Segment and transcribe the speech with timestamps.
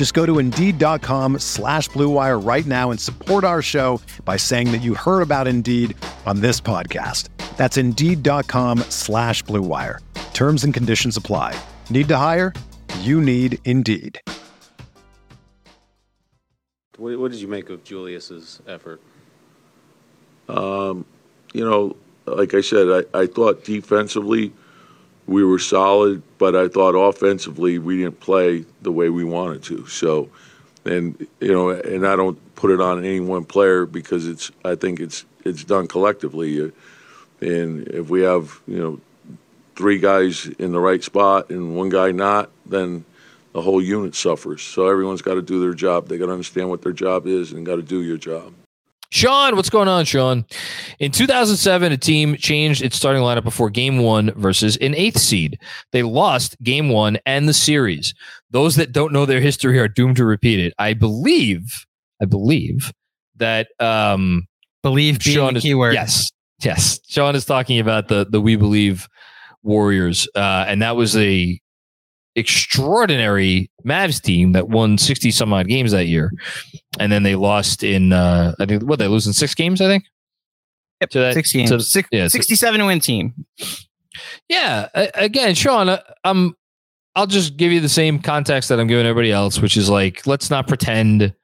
[0.00, 4.78] Just go to Indeed.com slash BlueWire right now and support our show by saying that
[4.78, 7.28] you heard about Indeed on this podcast.
[7.58, 9.98] That's Indeed.com slash BlueWire.
[10.32, 11.54] Terms and conditions apply.
[11.90, 12.54] Need to hire?
[13.00, 14.18] You need Indeed.
[16.96, 19.02] What, what did you make of Julius's effort?
[20.48, 21.04] Um,
[21.52, 24.54] you know, like I said, I, I thought defensively
[25.30, 29.86] we were solid, but I thought offensively we didn't play the way we wanted to.
[29.86, 30.28] So,
[30.84, 34.74] and you know, and I don't put it on any one player because it's I
[34.74, 36.60] think it's it's done collectively.
[36.60, 36.70] Uh,
[37.40, 39.00] And if we have you know
[39.76, 43.04] three guys in the right spot and one guy not, then
[43.52, 44.62] the whole unit suffers.
[44.62, 46.08] So everyone's got to do their job.
[46.08, 48.52] They got to understand what their job is and got to do your job.
[49.12, 50.44] Sean, what's going on, Sean?
[51.00, 55.58] In 2007, a team changed its starting lineup before game one versus an eighth seed.
[55.90, 58.14] They lost game one and the series.
[58.50, 60.74] Those that don't know their history are doomed to repeat it.
[60.78, 61.86] I believe,
[62.22, 62.92] I believe
[63.36, 64.46] that um,
[64.82, 65.94] believe being Sean is keyword.
[65.94, 66.30] yes,
[66.62, 67.00] yes.
[67.08, 69.08] Sean is talking about the the We Believe
[69.64, 71.60] Warriors, uh, and that was a
[72.36, 76.32] extraordinary Mavs team that won 60 some odd games that year.
[76.98, 79.86] And then they lost in, uh, I think, what, they lose in six games, I
[79.86, 80.04] think?
[81.00, 81.70] Yep, To that- six games.
[81.70, 83.34] to- Six, yeah, to- 67 win team.
[84.48, 84.88] Yeah.
[85.14, 86.54] Again, Sean, uh, I'm,
[87.16, 90.26] I'll just give you the same context that I'm giving everybody else, which is like,
[90.26, 91.34] let's not pretend,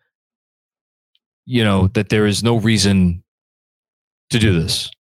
[1.47, 3.22] you know, that there is no reason
[4.30, 4.91] to do this.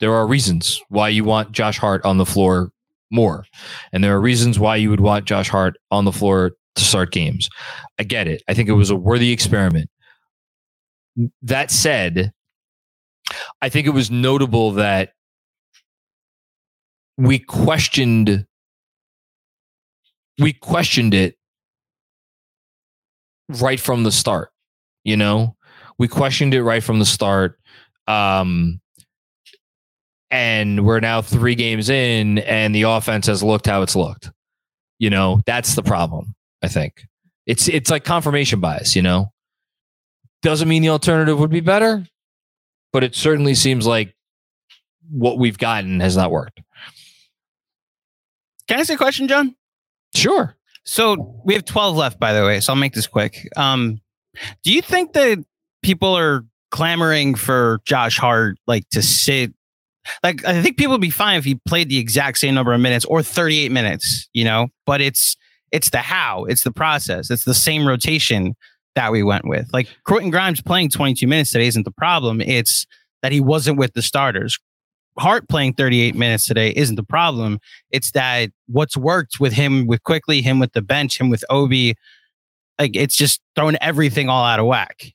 [0.00, 2.72] There are reasons why you want Josh Hart on the floor
[3.10, 3.44] more.
[3.92, 7.12] And there are reasons why you would want Josh Hart on the floor to start
[7.12, 7.48] games.
[7.98, 8.42] I get it.
[8.48, 9.90] I think it was a worthy experiment.
[11.42, 12.32] That said,
[13.60, 15.10] I think it was notable that
[17.16, 18.46] we questioned
[20.38, 21.36] we questioned it
[23.60, 24.50] right from the start.
[25.04, 25.56] You know,
[25.98, 27.58] we questioned it right from the start.
[28.06, 28.80] Um,
[30.30, 34.30] and we're now three games in, and the offense has looked how it's looked.
[34.98, 36.34] You know, that's the problem.
[36.62, 37.06] I think
[37.46, 38.94] it's it's like confirmation bias.
[38.94, 39.32] You know,
[40.42, 42.04] doesn't mean the alternative would be better,
[42.92, 44.14] but it certainly seems like
[45.10, 46.60] what we've gotten has not worked.
[48.68, 49.56] Can I ask a question, John?
[50.14, 50.56] Sure.
[50.84, 52.60] So we have 12 left, by the way.
[52.60, 53.48] So I'll make this quick.
[53.56, 54.00] Um,
[54.62, 55.44] do you think that
[55.82, 59.52] people are clamoring for Josh Hart, like to sit?
[60.22, 62.80] Like, I think people would be fine if he played the exact same number of
[62.80, 65.36] minutes or 38 minutes, you know, but it's,
[65.72, 68.54] it's the how, it's the process, it's the same rotation
[68.94, 69.68] that we went with.
[69.72, 72.40] Like, Quentin Grimes playing 22 minutes today isn't the problem.
[72.40, 72.86] It's
[73.22, 74.58] that he wasn't with the starters.
[75.18, 77.58] Hart playing 38 minutes today isn't the problem.
[77.90, 81.94] It's that what's worked with him with Quickley, him with the bench, him with Obi,
[82.78, 85.12] like it's just thrown everything all out of whack.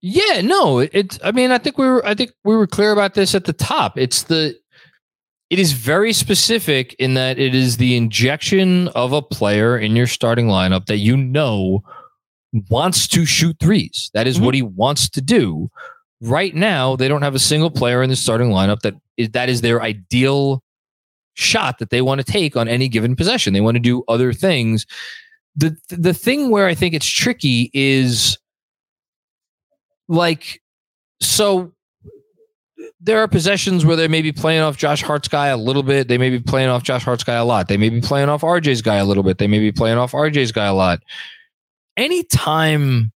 [0.00, 1.18] Yeah, no, it's.
[1.24, 2.04] I mean, I think we were.
[2.06, 3.98] I think we were clear about this at the top.
[3.98, 4.56] It's the.
[5.50, 10.06] It is very specific in that it is the injection of a player in your
[10.06, 11.82] starting lineup that you know
[12.70, 14.10] wants to shoot threes.
[14.14, 14.66] That is what mm-hmm.
[14.66, 15.70] he wants to do.
[16.20, 19.48] Right now, they don't have a single player in the starting lineup that is that
[19.48, 20.62] is their ideal
[21.34, 23.52] shot that they want to take on any given possession.
[23.52, 24.86] They want to do other things.
[25.56, 28.38] The the thing where I think it's tricky is
[30.08, 30.62] like
[31.20, 31.72] so
[33.00, 36.08] there are possessions where they may be playing off Josh Hart's guy a little bit.
[36.08, 37.68] They may be playing off Josh Hart's guy a lot.
[37.68, 39.38] They may be playing off RJ's guy a little bit.
[39.38, 41.00] They may be playing off RJ's guy a lot.
[41.96, 43.12] Anytime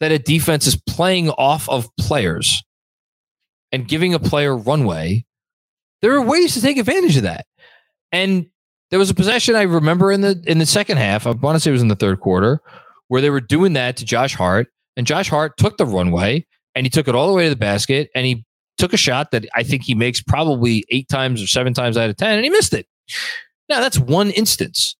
[0.00, 2.62] that a defense is playing off of players
[3.72, 5.24] and giving a player runway,
[6.02, 7.46] there are ways to take advantage of that.
[8.12, 8.46] And
[8.90, 11.26] there was a possession I remember in the in the second half.
[11.26, 12.60] I want to say it was in the third quarter
[13.08, 16.86] where they were doing that to Josh Hart, and Josh Hart took the runway and
[16.86, 18.44] he took it all the way to the basket and he
[18.78, 22.10] took a shot that I think he makes probably eight times or seven times out
[22.10, 22.86] of 10, and he missed it.
[23.68, 24.96] Now, that's one instance.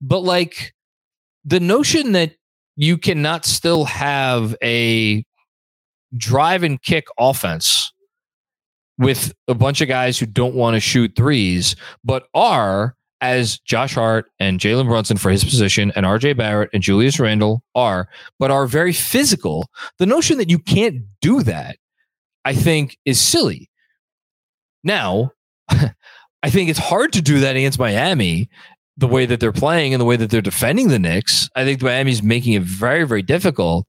[0.00, 0.74] But like
[1.44, 2.32] the notion that
[2.76, 5.24] you cannot still have a
[6.16, 7.92] drive and kick offense
[8.98, 13.94] with a bunch of guys who don't want to shoot threes, but are as Josh
[13.94, 18.08] Hart and Jalen Brunson for his position and RJ Barrett and Julius Randle are,
[18.38, 19.68] but are very physical.
[19.98, 21.76] The notion that you can't do that,
[22.44, 23.70] I think, is silly.
[24.82, 25.32] Now,
[25.68, 28.50] I think it's hard to do that against Miami
[28.96, 31.48] the way that they're playing and the way that they're defending the Knicks.
[31.56, 33.86] I think Miami's making it very, very difficult.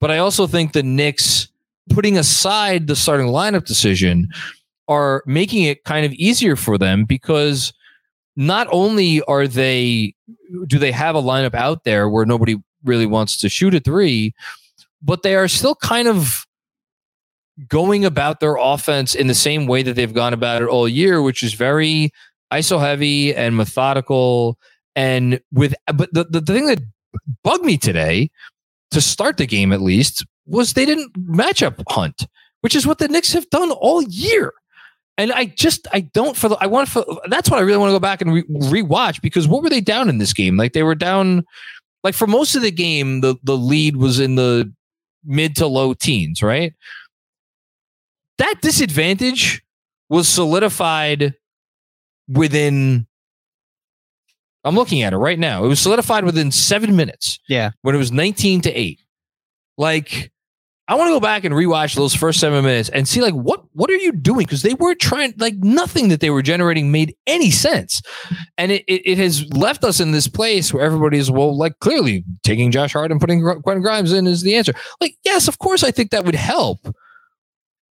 [0.00, 1.48] But I also think the Knicks,
[1.90, 4.28] putting aside the starting lineup decision,
[4.86, 7.72] are making it kind of easier for them because
[8.36, 10.14] not only are they
[10.66, 14.34] do they have a lineup out there where nobody really wants to shoot a three,
[15.02, 16.46] but they are still kind of
[17.68, 21.22] going about their offense in the same way that they've gone about it all year,
[21.22, 22.12] which is very
[22.52, 24.58] ISO heavy and methodical.
[24.96, 26.80] And with, but the, the, thing that
[27.42, 28.30] bugged me today
[28.90, 32.26] to start the game at least was they didn't matchup hunt,
[32.60, 34.52] which is what the Knicks have done all year.
[35.16, 37.90] And I just I don't for the I want for that's what I really want
[37.90, 40.56] to go back and re- rewatch because what were they down in this game?
[40.56, 41.44] Like they were down
[42.02, 44.72] like for most of the game the the lead was in the
[45.24, 46.74] mid to low teens, right?
[48.38, 49.62] That disadvantage
[50.08, 51.34] was solidified
[52.28, 53.06] within
[54.64, 55.64] I'm looking at it right now.
[55.64, 57.38] It was solidified within 7 minutes.
[57.48, 57.72] Yeah.
[57.82, 58.98] When it was 19 to 8.
[59.76, 60.32] Like
[60.86, 63.64] I want to go back and rewatch those first seven minutes and see like what
[63.72, 64.44] what are you doing?
[64.44, 68.02] Because they were trying like nothing that they were generating made any sense,
[68.58, 71.78] and it, it, it has left us in this place where everybody is well like
[71.78, 74.74] clearly taking Josh Hart and putting Quentin Grimes in is the answer.
[75.00, 76.86] Like yes, of course I think that would help,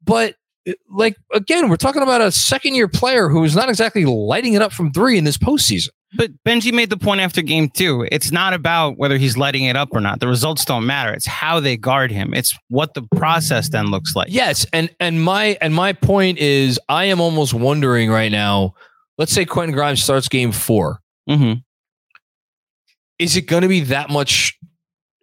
[0.04, 0.36] but
[0.88, 4.62] like again we're talking about a second year player who is not exactly lighting it
[4.62, 5.90] up from three in this postseason.
[6.16, 8.08] But Benji made the point after game two.
[8.12, 10.20] It's not about whether he's letting it up or not.
[10.20, 11.12] The results don't matter.
[11.12, 12.34] It's how they guard him.
[12.34, 14.28] It's what the process then looks like.
[14.30, 18.74] Yes, and and my and my point is, I am almost wondering right now.
[19.18, 21.00] Let's say Quentin Grimes starts game 4
[21.30, 21.60] Mm-hmm.
[23.20, 24.58] Is it going to be that much?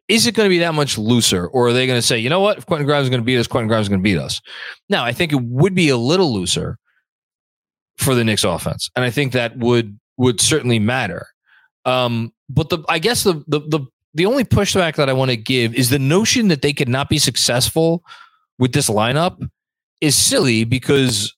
[0.08, 2.30] Is it going to be that much looser, or are they going to say, you
[2.30, 4.02] know what, if Quentin Grimes is going to beat us, Quentin Grimes is going to
[4.02, 4.40] beat us?
[4.88, 6.78] Now, I think it would be a little looser
[7.96, 11.26] for the Knicks offense, and I think that would would certainly matter.
[11.86, 13.80] Um, but the I guess the the the
[14.12, 17.08] the only pushback that I want to give is the notion that they could not
[17.08, 18.04] be successful
[18.58, 19.40] with this lineup
[20.02, 21.34] is silly because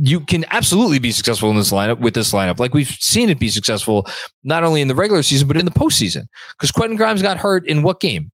[0.00, 2.60] you can absolutely be successful in this lineup with this lineup.
[2.60, 4.06] Like we've seen it be successful
[4.44, 6.28] not only in the regular season but in the postseason.
[6.56, 8.30] Because Quentin Grimes got hurt in what game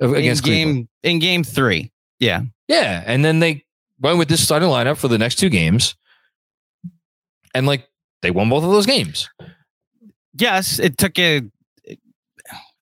[0.00, 0.88] against in game Cleveland?
[1.02, 1.92] in game three.
[2.18, 2.42] Yeah.
[2.68, 3.64] Yeah, and then they
[4.00, 5.94] went with this starting lineup for the next two games,
[7.54, 7.86] and like
[8.22, 9.28] they won both of those games.
[10.34, 11.42] Yes, it took a.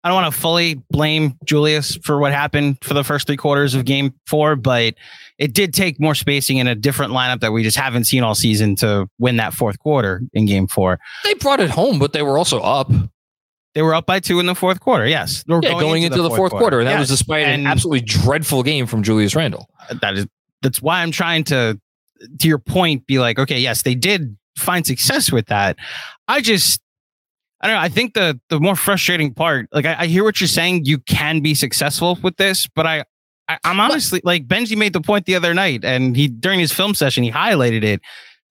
[0.03, 3.75] I don't want to fully blame Julius for what happened for the first three quarters
[3.75, 4.95] of game four, but
[5.37, 8.35] it did take more spacing in a different lineup that we just haven't seen all
[8.35, 10.99] season to win that fourth quarter in game four.
[11.25, 12.91] They brought it home, but they were also up.
[13.75, 15.07] They were up by two in the fourth quarter.
[15.07, 15.45] Yes.
[15.47, 18.63] They were Yeah, going, into, the, fourth, quarter, and that was despite an absolutely dreadful
[18.63, 19.69] game from Julius Randle.
[20.01, 20.27] that is
[20.63, 21.79] that's why I'm trying to
[22.39, 25.77] to your point be like okay yes they did find success with that
[26.29, 26.81] I just
[27.61, 30.41] I don't know I think the the more frustrating part like I, I hear what
[30.41, 33.05] you're saying you can be successful with this but I,
[33.49, 36.73] I I'm honestly like Benji made the point the other night and he during his
[36.73, 38.01] film session he highlighted it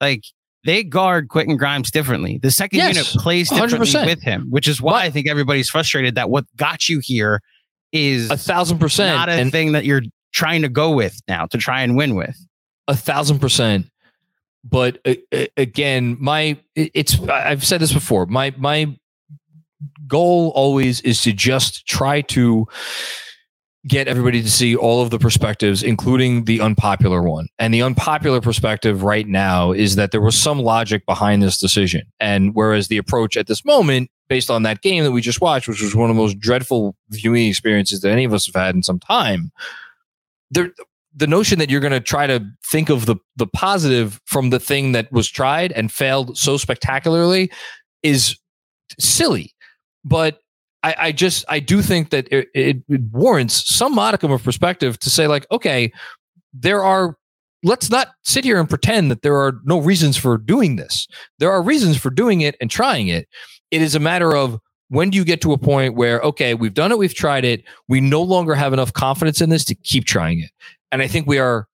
[0.02, 0.24] like
[0.66, 4.06] they guard Quentin Grimes differently the second Yes, unit plays differently 100%.
[4.06, 7.42] with him which is why I think everybody's frustrated that what got you here
[7.92, 11.46] is A thousand percent, not a and thing that you're trying to go with now
[11.48, 12.38] to try and win with.
[12.88, 13.88] a thousand percent.
[14.64, 18.26] But uh, uh, again, my it's I've said this before.
[18.26, 18.98] My my
[20.08, 22.68] goal always is to just try to
[23.88, 27.48] get everybody to see all of the perspectives, including the unpopular one.
[27.58, 32.04] And the unpopular perspective right now is that there was some logic behind this decision.
[32.20, 35.68] And whereas the approach at this moment, based on that game that we just watched,
[35.68, 38.76] which was one of the most dreadful viewing experiences that any of us have had
[38.76, 39.52] in some time,
[40.52, 40.72] there
[41.20, 44.60] the notion that you're going to try to think of the the positive from the
[44.60, 47.52] thing that was tried and failed so spectacularly
[48.02, 48.38] is
[49.00, 49.54] silly.
[50.06, 50.40] But
[50.82, 54.98] I, I just I do think that it, it, it warrants some modicum of perspective
[55.00, 55.92] to say like, okay,
[56.54, 57.18] there are.
[57.62, 61.06] Let's not sit here and pretend that there are no reasons for doing this.
[61.40, 63.28] There are reasons for doing it and trying it.
[63.70, 66.74] It is a matter of when do you get to a point where okay, we've
[66.74, 70.06] done it, we've tried it, we no longer have enough confidence in this to keep
[70.06, 70.52] trying it.
[70.92, 71.68] And I think we are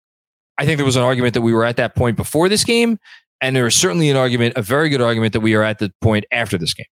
[0.57, 2.97] I think there was an argument that we were at that point before this game,
[3.41, 5.91] and there is certainly an argument, a very good argument, that we are at the
[6.01, 6.85] point after this game.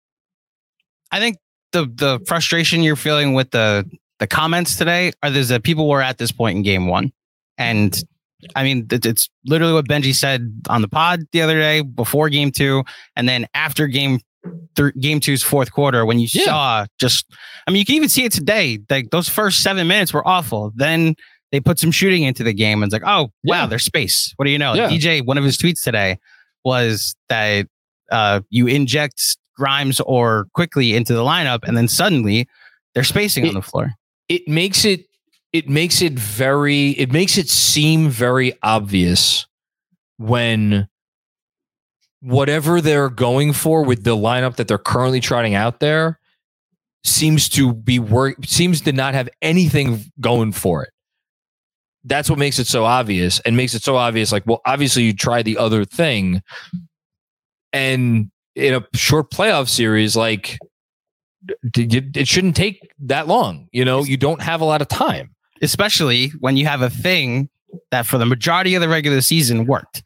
[1.13, 1.37] I think
[1.73, 3.85] the the frustration you're feeling with the
[4.19, 7.13] the comments today are there's that people were at this point in game one,
[7.59, 8.03] and
[8.57, 12.51] I mean it's literally what Benji said on the pod the other day before game
[12.51, 12.85] two,
[13.17, 14.21] and then after game
[14.77, 16.45] th- game two's fourth quarter when you Yeah.
[16.45, 17.27] saw just
[17.67, 20.73] I mean you can even see it today like those first seven minutes were awful
[20.77, 21.15] then.
[21.53, 23.67] They put some shooting into the game, and it's like, oh wow, Yeah.
[23.67, 24.33] there's space.
[24.37, 24.75] What do you know?
[24.75, 24.89] Yeah.
[24.89, 26.19] DJ, one of his tweets today
[26.65, 27.67] was that
[28.13, 32.49] uh, you inject Grimes or Quickley into the lineup, and then suddenly
[32.95, 33.93] they're spacing on the floor.
[34.29, 35.07] it makes it
[35.53, 39.47] it makes it very it makes it seem very obvious
[40.19, 40.89] when
[42.21, 46.19] whatever they're going for with the lineup that they're currently trotting out there
[47.03, 50.91] seems to be work seems to not have anything going for it
[52.05, 55.13] that's what makes it so obvious and makes it so obvious like well obviously you
[55.13, 56.43] try the other thing
[57.73, 60.59] and in a short playoff series like
[61.75, 66.29] it shouldn't take that long you know you don't have a lot of time especially
[66.41, 67.49] when you have a thing
[67.91, 70.03] that for the majority of the regular season worked.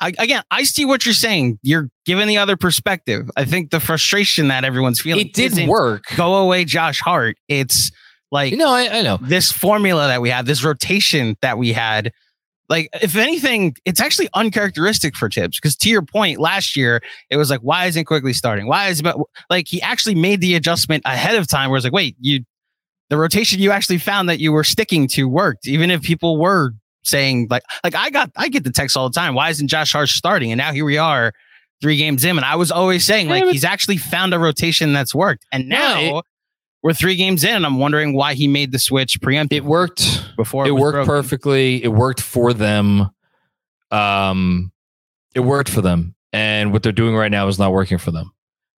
[0.00, 1.58] I, again, I see what you're saying.
[1.62, 3.30] You're giving the other perspective.
[3.36, 7.38] I think the frustration that everyone's feeling it did work Go away, Josh Hart.
[7.48, 7.90] It's
[8.30, 12.12] like no I, I know this formula that we had, this rotation that we had.
[12.68, 15.56] Like, if anything, it's actually uncharacteristic for Thibs.
[15.60, 18.66] Because to your point, last year it was like, why isn't Quickley starting?
[18.66, 19.16] Why is but
[19.48, 21.70] like he actually made the adjustment ahead of time?
[21.70, 22.44] Where it's like, wait, you
[23.08, 26.72] the rotation you actually found that you were sticking to worked, even if people were
[27.04, 29.34] saying like like I got I get the text all the time.
[29.34, 30.50] Why isn't Josh Hart starting?
[30.50, 31.32] And now here we are,
[31.80, 35.14] three games in, and I was always saying like he's actually found a rotation that's
[35.14, 35.44] worked.
[35.52, 36.24] And now Yeah, it-
[36.86, 37.64] we're three games in.
[37.64, 39.52] I'm wondering why he made the switch preempt.
[39.52, 41.06] it worked before it was worked broken.
[41.08, 43.10] perfectly it worked for them
[43.90, 44.70] um
[45.34, 48.30] it worked for them and what they're doing right now is not working for them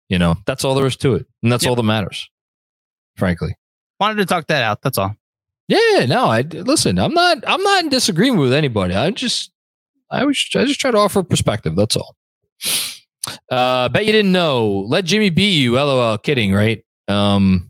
[0.07, 1.69] you know that's all there is to it and that's Yep.
[1.69, 2.29] all that matters
[3.15, 3.55] frankly
[3.99, 4.81] Wanted to talk that out.
[4.81, 5.15] That's all.
[5.67, 9.51] yeah no i listen i'm not i'm not in disagreement with anybody i just
[10.09, 12.15] i was i just try to offer perspective that's all
[13.51, 17.68] uh bet you didn't know let jimmy beat you lol kidding right um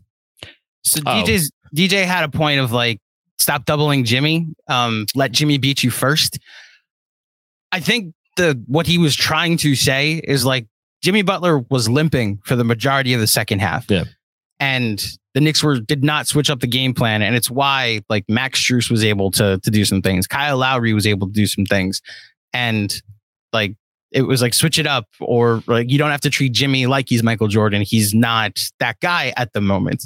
[0.84, 1.22] So Oh.
[1.24, 2.98] DJ's DJ had a point of like
[3.38, 4.46] stop doubling Jimmy.
[4.68, 6.38] Um, let Jimmy beat you first.
[7.72, 10.66] I think the what he was trying to say is like
[11.02, 13.90] Jimmy Butler was limping for the majority of the second half.
[13.90, 14.04] Yeah.
[14.58, 15.02] And
[15.34, 17.22] the Knicks were did not switch up the game plan.
[17.22, 20.26] And it's why like Max Strus was able to to do some things.
[20.26, 22.02] Kyle Lowry was able to do some things.
[22.52, 23.00] And
[23.52, 23.74] like
[24.10, 27.08] it was like switch it up or like you don't have to treat Jimmy like
[27.08, 27.82] he's Michael Jordan.
[27.82, 30.04] He's not that guy at the moment.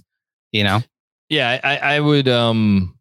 [0.54, 0.80] You know?
[1.28, 2.28] Yeah, I, I would.
[2.28, 2.96] Um,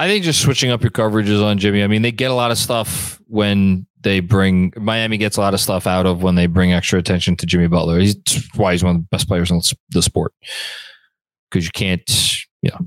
[0.00, 1.84] I think just switching up your coverages on Jimmy.
[1.84, 5.54] I mean, they get a lot of stuff when they bring Miami gets a lot
[5.54, 8.00] of stuff out of when they bring extra attention to Jimmy Butler.
[8.00, 8.16] He's
[8.56, 9.60] why he's one of the best players in
[9.90, 10.32] the sport
[11.50, 12.02] because you can't,
[12.62, 12.78] you know,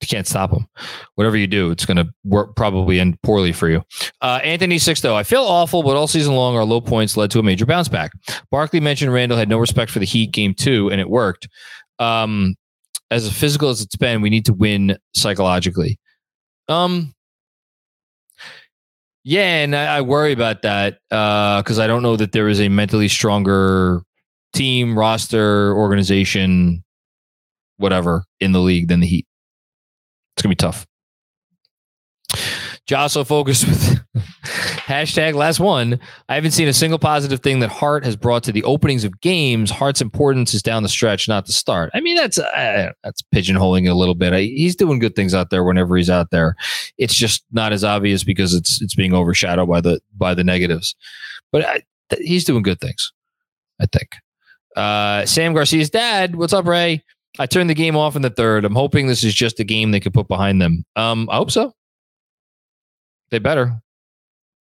[0.00, 0.66] you can't stop him.
[1.16, 3.82] Whatever you do, it's going to work probably end poorly for you.
[4.22, 7.38] Uh, Anthony Sixto, I feel awful, but all season long, our low points led to
[7.38, 8.12] a major bounce back.
[8.50, 11.48] Barkley mentioned Randle had no respect for the Heat game two, and it worked.
[11.98, 12.54] Um,
[13.10, 15.98] as physical as it's been, we need to win psychologically.
[16.68, 17.12] Um,
[19.22, 22.68] yeah, and I, I worry about that because I don't know that there is a
[22.68, 24.02] mentally stronger
[24.52, 26.84] team, roster, organization,
[27.76, 29.26] whatever in the league than the Heat.
[30.36, 30.86] It's gonna be tough.
[32.86, 34.04] Josso focused with
[34.44, 35.98] hashtag last one.
[36.28, 39.20] I haven't seen a single positive thing that Hart has brought to the openings of
[39.20, 39.70] games.
[39.70, 41.90] Hart's importance is down the stretch, not the start.
[41.94, 44.34] I mean, that's uh, that's pigeonholing a little bit.
[44.34, 46.56] I, he's doing good things out there whenever he's out there.
[46.98, 50.94] It's just not as obvious because it's it's being overshadowed by the by the negatives.
[51.52, 53.12] But I, th- he's doing good things,
[53.80, 54.10] I think.
[54.76, 56.36] Uh, Sam Garcia's dad.
[56.36, 57.02] What's up, Ray?
[57.38, 58.64] I turned the game off in the third.
[58.64, 60.84] I'm hoping this is just a game they could put behind them.
[60.96, 61.72] Um, I hope so.
[63.42, 63.66] Better.
[63.66, 63.80] I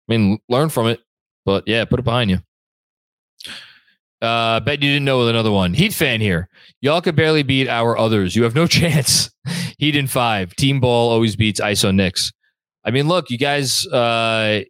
[0.08, 1.00] mean, learn from it.
[1.44, 2.38] But yeah, put it behind you.
[4.20, 5.72] Uh, bet you didn't know with another one.
[5.72, 6.48] Heat fan here.
[6.82, 8.36] Y'all could barely beat our others.
[8.36, 9.30] You have no chance.
[9.78, 10.54] Heat in five.
[10.56, 12.32] Team ball always beats ISO Knicks.
[12.84, 13.86] I mean, look, you guys.
[13.86, 14.62] Uh,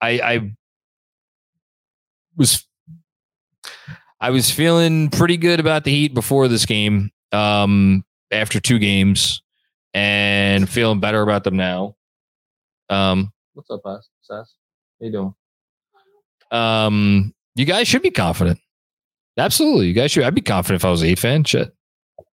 [0.00, 0.52] I I
[2.36, 2.66] was
[4.20, 7.10] I was feeling pretty good about the Heat before this game.
[7.32, 9.42] Um, after two games,
[9.94, 11.96] and feeling better about them now.
[12.88, 14.08] Um, what's up, Sass?
[14.22, 14.54] Sass?
[15.00, 15.34] How you doing?
[16.50, 18.58] Um, you guys should be confident.
[19.36, 20.24] Absolutely, you guys should.
[20.24, 21.44] I'd be confident if I was a Heat fan.
[21.44, 21.74] Shit,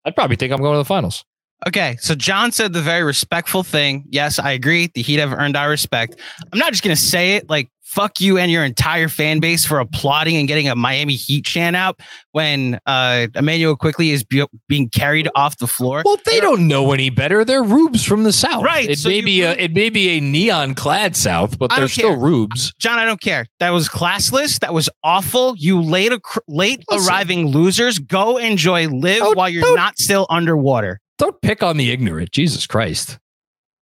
[0.05, 1.25] I'd probably think I'm going to the finals.
[1.67, 4.05] Okay, so John said the very respectful thing.
[4.11, 4.91] Yes, I agree.
[4.95, 6.21] The Heat have earned our respect.
[6.53, 9.81] I'm not just gonna say it like fuck you and your entire fan base for
[9.81, 11.99] applauding and getting a Miami Heat chant out
[12.33, 16.03] when uh, Immanuel Quickley is be- being carried off the floor.
[16.05, 17.43] Well, they don't know any better.
[17.43, 18.63] They're rubes from the south.
[18.63, 21.89] Right, It so may be a it may be a neon clad south, but they're
[21.89, 22.19] still care.
[22.19, 22.75] rubes.
[22.79, 23.47] John, I don't care.
[23.61, 24.61] That was classless.
[24.61, 25.55] That was awful.
[25.57, 27.09] You late ac- late Listen.
[27.09, 27.99] arriving losers.
[27.99, 31.01] Go enjoy live Don't- while you're not still underwater.
[31.19, 32.31] Don't pick on the ignorant.
[32.33, 33.19] Jesus Christ.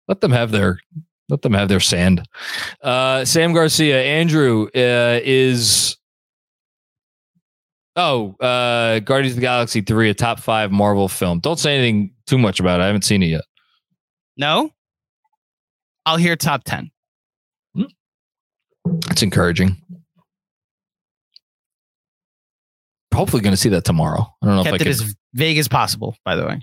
[0.10, 0.80] Let them have their
[1.32, 2.28] let them have their sand.
[2.84, 5.98] Uh, Sam Garcia, Andrew uh, is
[7.96, 11.40] oh uh, Guardians of the Galaxy three, a top five Marvel film.
[11.40, 12.84] Don't say anything too much about it.
[12.84, 13.46] I haven't seen it yet.
[14.38, 14.72] No,
[16.06, 16.92] I'll hear top ten.
[19.08, 19.78] That's encouraging.
[23.14, 24.26] Hopefully, going to see that tomorrow.
[24.42, 25.06] I don't know Kept if it I can.
[25.08, 26.16] as vague as possible.
[26.26, 26.60] By the way.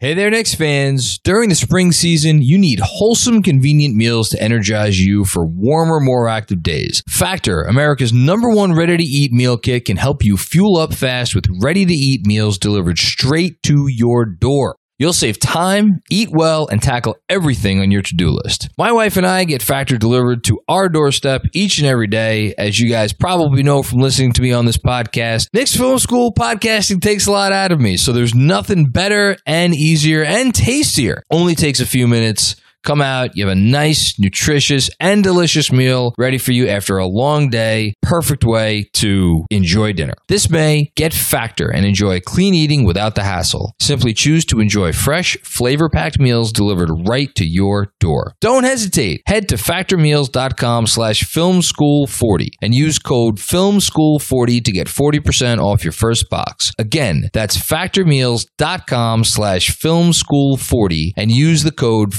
[0.00, 1.18] Hey there, Knicks fans.
[1.18, 6.28] During the spring season, you need wholesome, convenient meals to energize you for warmer, more
[6.28, 7.02] active days.
[7.08, 11.34] Factor, America's number one ready to eat meal kit, can help you fuel up fast
[11.34, 14.76] with ready to eat meals delivered straight to your door.
[15.00, 18.68] You'll save time, eat well, and tackle everything on your to do list.
[18.76, 22.52] My wife and I get Factor delivered to our doorstep each and every day.
[22.58, 26.32] As you guys probably know from listening to me on this podcast, Knicks Film School
[26.32, 31.22] podcasting takes a lot out of me, so there's nothing better and easier and tastier.
[31.30, 32.56] Only takes a few minutes.
[32.88, 37.06] Come out, you have a nice, nutritious, and delicious meal ready for you after a
[37.06, 37.92] long day.
[38.00, 40.14] Perfect way to enjoy dinner.
[40.28, 43.74] This May, get Factor and enjoy clean eating without the hassle.
[43.78, 48.32] Simply choose to enjoy fresh, flavor packed meals delivered right to your door.
[48.40, 49.20] Don't hesitate.
[49.26, 56.30] Head to factormeals.com slash filmschool40 and use code filmschool40 to get 40% off your first
[56.30, 56.72] box.
[56.78, 62.12] Again, that's factormeals.com slash filmschool40 and use the code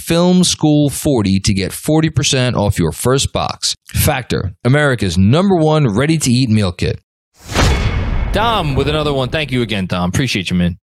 [0.60, 3.76] filmschool40 to get 40% off your first box.
[3.94, 7.02] Factor, America's number one ready to eat meal kit.
[8.32, 9.30] Dom with another one.
[9.30, 10.10] Thank you again, Dom.
[10.10, 10.78] Appreciate you, man.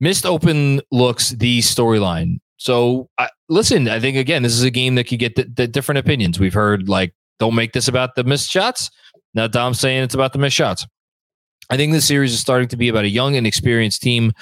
[0.00, 2.36] Missed open looks the storyline.
[2.56, 5.66] So I, listen, I think again, this is a game that could get the, the
[5.66, 6.38] different opinions.
[6.38, 8.90] We've heard like, don't make this about the missed shots.
[9.34, 10.86] Now Dom's saying it's about the missed shots.
[11.70, 14.32] I think this series is starting to be about a young and experienced team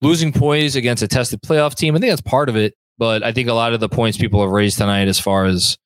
[0.00, 1.94] losing poise against a tested playoff team.
[1.94, 4.40] I think that's part of it, but I think a lot of the points people
[4.40, 5.76] have raised tonight, as far as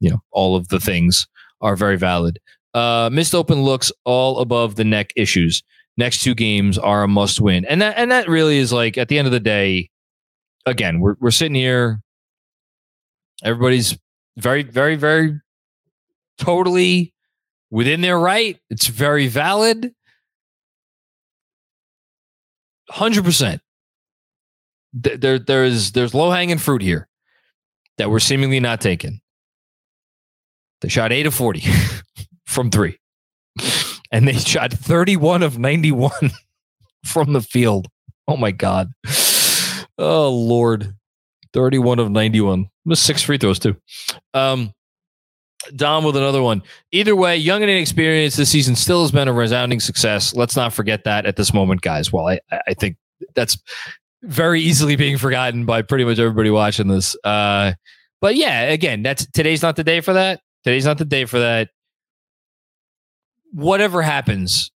[0.00, 1.26] you know, all of the things
[1.60, 2.38] are very valid.
[2.72, 5.62] Uh, missed open looks, all above the neck issues.
[5.96, 9.08] Next two games are a must win, and that and that really is like at
[9.08, 9.90] the end of the day.
[10.66, 12.00] Again, we're we're sitting here.
[13.42, 13.96] Everybody's
[14.36, 15.40] very, very, very
[16.38, 17.12] totally
[17.70, 18.58] within their right.
[18.70, 19.94] It's very valid.
[22.90, 23.60] 100%
[25.02, 27.08] th- there there is there's low hanging fruit here
[27.98, 29.20] that we're seemingly not taking.
[30.80, 31.64] They shot eight of forty
[32.46, 32.98] from three,
[34.10, 36.30] and they shot thirty one of ninety one
[37.04, 37.88] from the field.
[38.28, 38.90] Oh my god!
[39.98, 40.94] Oh lord,
[41.52, 42.68] thirty one of ninety one.
[42.92, 43.76] Six free throws too.
[44.34, 44.74] Um,
[45.74, 46.62] Dom with another one.
[46.92, 50.34] Either way, young and inexperienced, this season still has been a resounding success.
[50.34, 52.12] Let's not forget that at this moment, guys.
[52.12, 52.96] Well, I, I think
[53.34, 53.56] that's
[54.24, 57.16] very easily being forgotten by pretty much everybody watching this.
[57.24, 57.72] Uh,
[58.20, 60.40] but yeah, again, that's today's not the day for that.
[60.64, 61.68] Today's not the day for that.
[63.52, 64.72] Whatever happens,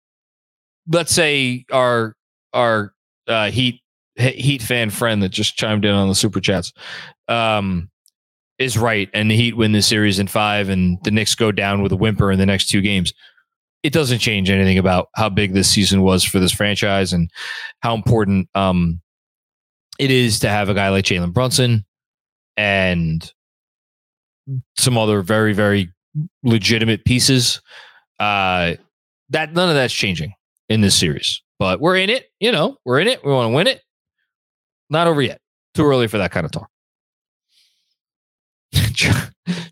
[0.89, 2.17] let's say our
[2.53, 2.93] our
[3.29, 3.81] uh, Heat
[4.17, 6.73] Heat fan friend that just chimed in on the super chats
[7.29, 7.91] um,
[8.59, 11.83] is right, and the Heat win this series in five, and the Knicks go down
[11.83, 13.13] with a whimper in the next two games.
[13.83, 17.31] It doesn't change anything about how big this season was for this franchise and
[17.81, 19.03] how important um,
[19.99, 21.85] it is to have a guy like Jalen Brunson
[22.57, 23.33] and
[24.77, 25.93] some other very, very
[26.43, 27.61] legitimate pieces.
[28.19, 28.75] Uh,
[29.31, 30.35] that none of that's changing
[30.69, 32.27] in this series, but we're in it.
[32.41, 33.25] You know, we're in it.
[33.25, 33.83] We want to win it.
[34.91, 35.41] Not over yet.
[35.75, 36.69] Too early for that kind of talk.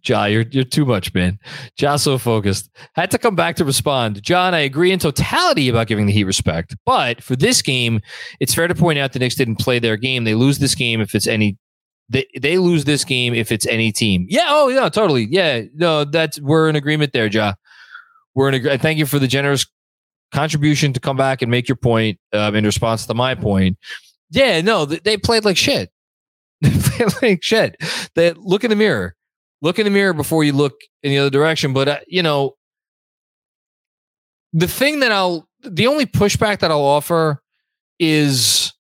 [0.04, 1.38] Ja, you're you're too much, man.
[1.78, 2.70] Ja, so focused.
[2.94, 4.22] Had to come back to respond.
[4.22, 8.00] John, I agree in totality about giving the Heat respect, but for this game,
[8.40, 10.24] it's fair to point out the Knicks didn't play their game.
[10.24, 11.56] They lose this game if it's any.
[12.08, 14.26] They they lose this game if it's any team.
[14.28, 14.46] Yeah.
[14.48, 14.88] Oh yeah.
[14.88, 15.28] Totally.
[15.30, 15.62] Yeah.
[15.74, 16.04] No.
[16.04, 17.54] That's we're in agreement there, Ja.
[18.34, 18.76] We're in agree.
[18.78, 19.66] Thank you for the generous
[20.32, 23.78] contribution to come back and make your point um, in response to my point.
[24.30, 24.60] Yeah.
[24.60, 24.84] No.
[24.84, 25.90] They played like shit.
[27.22, 27.76] Like shit.
[28.14, 29.16] That look in the mirror
[29.62, 31.72] look in the mirror before you look in the other direction.
[31.72, 32.56] But, uh, you know,
[34.52, 37.40] the thing that I'll, the only pushback that I'll offer
[37.98, 38.72] is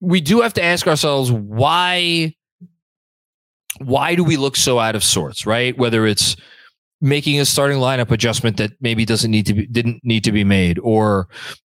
[0.00, 2.34] we do have to ask ourselves why
[3.78, 5.76] why do we look so out of sorts, right?
[5.76, 6.36] Whether it's
[7.00, 10.44] making a starting lineup adjustment that maybe doesn't need to be didn't need to be
[10.44, 11.26] made or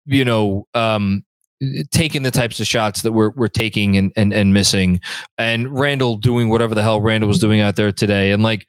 [0.07, 1.23] you know um
[1.91, 5.01] taking the types of shots that we're we're taking and and, and missing
[5.39, 8.67] and Randle doing whatever the hell Randle was doing out there today and like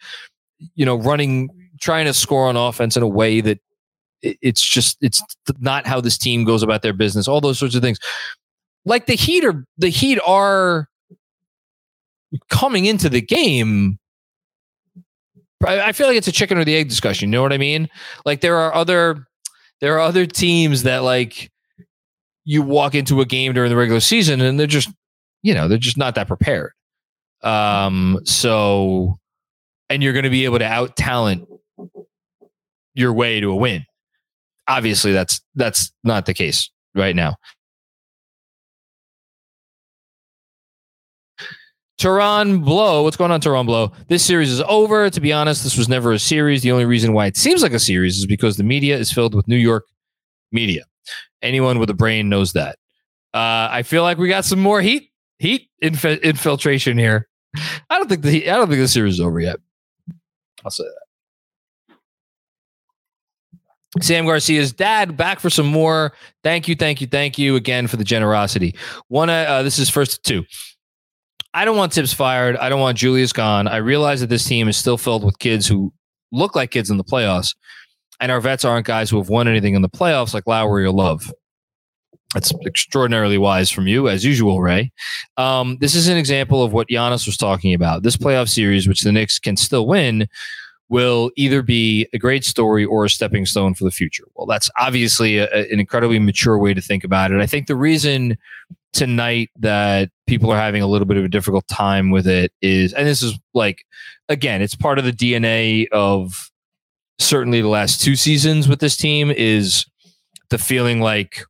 [0.76, 1.50] you know running
[1.80, 3.60] trying to score on offense in a way that
[4.22, 5.24] it's just it's
[5.60, 7.98] not how this team goes about their business all those sorts of things
[8.86, 10.90] like the heat are the heat are
[12.50, 13.98] coming into the game
[15.64, 17.30] I feel like it's a chicken or the egg discussion.
[17.30, 17.88] You know what I mean?
[18.26, 19.28] Like there are other
[19.80, 21.52] there are other teams that like
[22.44, 24.90] you walk into a game during the regular season and they're just
[25.44, 26.72] you know they're just not that prepared.
[27.44, 29.18] Um, so
[29.90, 31.48] and you're going to be able to out talent
[32.94, 33.86] your way to a win.
[34.68, 37.36] Obviously, that's that's not the case right now.
[41.98, 43.92] Tehran Blow, what's going on, Tehran Blow?
[44.08, 45.10] This series is over.
[45.10, 46.64] To be honest, this was never a series.
[46.64, 49.36] The only reason why it seems like a series is because the media is filled
[49.36, 49.86] with New York
[50.52, 50.84] media.
[51.42, 52.78] Anyone with a brain knows that.
[53.34, 57.28] Uh, I feel like we got some more heat heat inf- infiltration here.
[57.90, 59.58] I don't think the heat, I don't think the series is over yet.
[60.64, 61.02] I'll say that.
[64.00, 66.14] Sam Garcia's dad back for some more.
[66.44, 68.76] Thank you, thank you, thank you again for the generosity.
[69.10, 70.46] One, uh, this is first two.
[71.54, 72.56] I don't want Thibs fired.
[72.56, 73.68] I don't want Julius gone.
[73.68, 75.92] I realize that this team is still filled with kids who
[76.32, 77.54] look like kids in the playoffs,
[78.22, 80.92] and our vets aren't guys who have won anything in the playoffs like Lowry or
[80.92, 81.34] Love.
[82.34, 84.94] That's extraordinarily wise from you, as usual, Ray.
[85.36, 88.04] Um, this is an example of what Giannis was talking about.
[88.04, 90.30] This playoff series, which the Knicks can still win,
[90.88, 94.26] will either be a great story or a stepping stone for the future.
[94.36, 97.42] Well, that's obviously a, an incredibly mature way to think about it.
[97.42, 98.38] I think the reason
[98.94, 102.94] tonight that people are having a little bit of a difficult time with it is,
[102.94, 103.86] and this is like,
[104.30, 106.51] again, it's part of the DNA of
[107.22, 109.86] certainly the last two seasons with this team is
[110.50, 111.44] the feeling like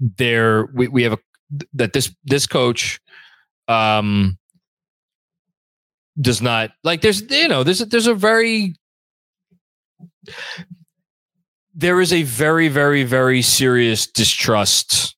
[0.00, 1.18] there we, we have a
[1.74, 3.00] that this this coach
[3.68, 4.38] um
[6.20, 8.74] does not like there's you know there's a, there's a very
[11.74, 15.16] there is a very very very serious distrust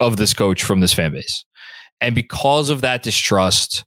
[0.00, 1.44] of this coach from this fan base.
[2.00, 3.84] And because of that distrust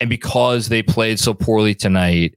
[0.00, 2.34] and because they played so poorly tonight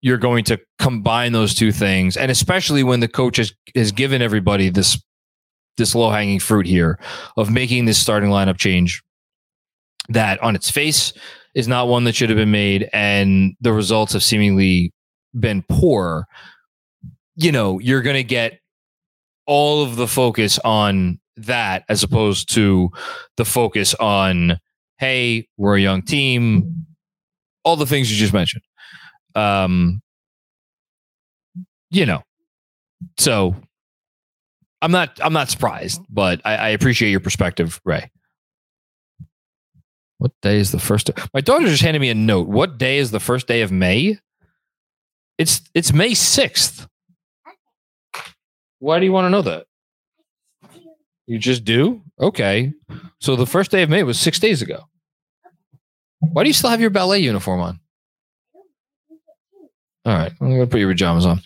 [0.00, 4.22] you're going to combine those two things and especially when the coach has, has given
[4.22, 5.02] everybody this
[5.76, 6.98] this low hanging fruit here
[7.36, 9.02] of making this starting lineup change
[10.08, 11.12] that on its face
[11.54, 14.92] is not one that should have been made, and the results have seemingly
[15.38, 16.26] been poor.
[17.36, 18.60] You know, you're going to get
[19.46, 22.90] all of the focus on that as opposed to
[23.36, 24.58] the focus on,
[24.98, 26.86] hey, we're a young team,
[27.64, 28.62] all the things you just mentioned.
[29.38, 30.02] Um,
[31.90, 32.22] you know,
[33.16, 33.54] so
[34.82, 38.10] I'm not I'm not surprised, but I, I appreciate your perspective, Ray.
[40.18, 41.06] What day is the first?
[41.06, 41.22] Day?
[41.32, 42.48] My daughter just handed me a note.
[42.48, 44.18] What day is the first day of May?
[45.38, 46.88] It's it's May sixth.
[48.80, 49.66] Why do you want to know that?
[51.26, 52.02] You just do?
[52.20, 52.72] Okay.
[53.20, 54.88] So the first day of May was six days ago.
[56.20, 57.80] Why do you still have your ballet uniform on?
[60.08, 61.42] All right, I'm gonna put your pajamas on.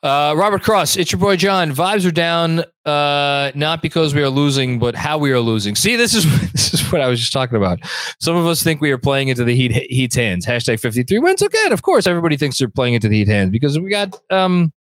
[0.00, 1.72] Uh, Robert Cross, it's your boy John.
[1.72, 5.74] Vibes are down, uh, not because we are losing, but how we are losing.
[5.74, 7.80] See, this is this is what I was just talking about.
[8.20, 10.46] Some of us think we are playing into the Heat Heat's hands.
[10.46, 11.42] Hashtag fifty three wins.
[11.42, 14.72] Okay, of course, everybody thinks they're playing into the Heat hands because we got, um,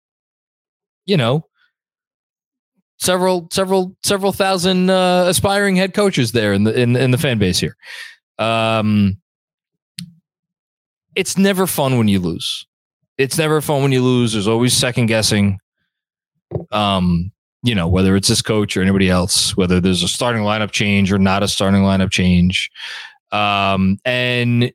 [1.07, 1.47] you know,
[2.99, 7.39] several several several thousand uh, aspiring head coaches there in the in in the fan
[7.39, 7.75] base here.
[8.39, 9.17] Um,
[11.17, 12.67] it's never fun when you lose
[13.23, 14.33] it's never fun when you lose.
[14.33, 15.59] There's always second guessing.
[16.71, 17.33] Um,
[17.63, 21.13] you know, whether it's this coach or anybody else, whether there's a starting lineup change
[21.13, 22.71] or not a starting lineup change.
[23.31, 24.73] Um, and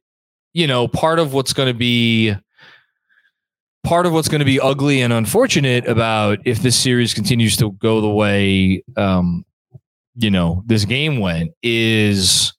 [0.54, 2.36] you know, part of what's going to be
[3.84, 7.72] part of what's going to be ugly and unfortunate about if this series continues to
[7.74, 9.46] go the way um,
[10.16, 12.54] you know this game went is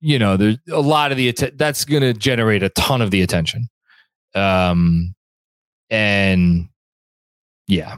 [0.00, 3.22] you know there's a lot of the that's going to generate a ton of the
[3.22, 3.68] attention
[4.34, 5.14] um,
[5.90, 6.68] and
[7.66, 7.96] yeah.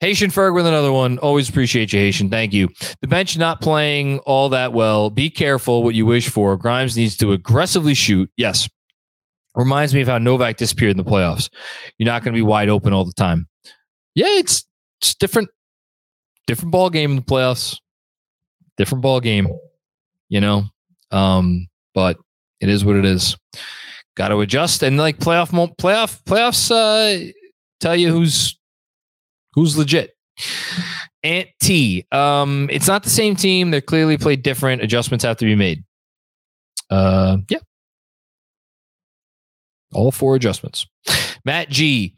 [0.00, 1.18] Haitian Ferg with another one.
[1.18, 2.28] Always appreciate you, Haitian.
[2.28, 2.68] Thank you.
[3.00, 5.08] The bench not playing all that well.
[5.08, 6.56] Be careful what you wish for.
[6.56, 8.30] Grimes needs to aggressively shoot.
[8.36, 8.68] Yes.
[9.54, 11.48] Reminds me of how Novak disappeared in the playoffs.
[11.96, 13.48] You're not going to be wide open all the time.
[14.14, 14.66] Yeah, it's
[15.00, 15.48] it's different.
[16.46, 17.78] different ball game in the playoffs.
[18.76, 19.48] Different ball game,
[20.28, 20.64] you know.
[21.10, 22.18] Um, but
[22.60, 23.36] it is what it is.
[24.16, 27.32] Got to adjust and like playoff playoff playoffs uh,
[27.80, 28.58] tell you who's
[29.52, 30.16] who's legit.
[31.22, 32.06] Ant T.
[32.12, 33.70] Um, it's not the same team.
[33.70, 34.82] They're clearly played different.
[34.82, 35.84] Adjustments have to be made.
[36.88, 37.58] Uh, yeah.
[39.92, 40.86] All four adjustments.
[41.44, 42.14] Matt G.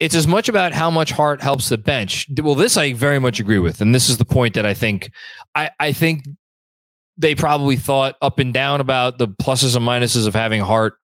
[0.00, 2.26] It's as much about how much Hart helps the bench.
[2.40, 5.10] Well, this I very much agree with, and this is the point that I think
[5.54, 6.24] I, I think
[7.18, 10.94] they probably thought up and down about the pluses and minuses of having Hart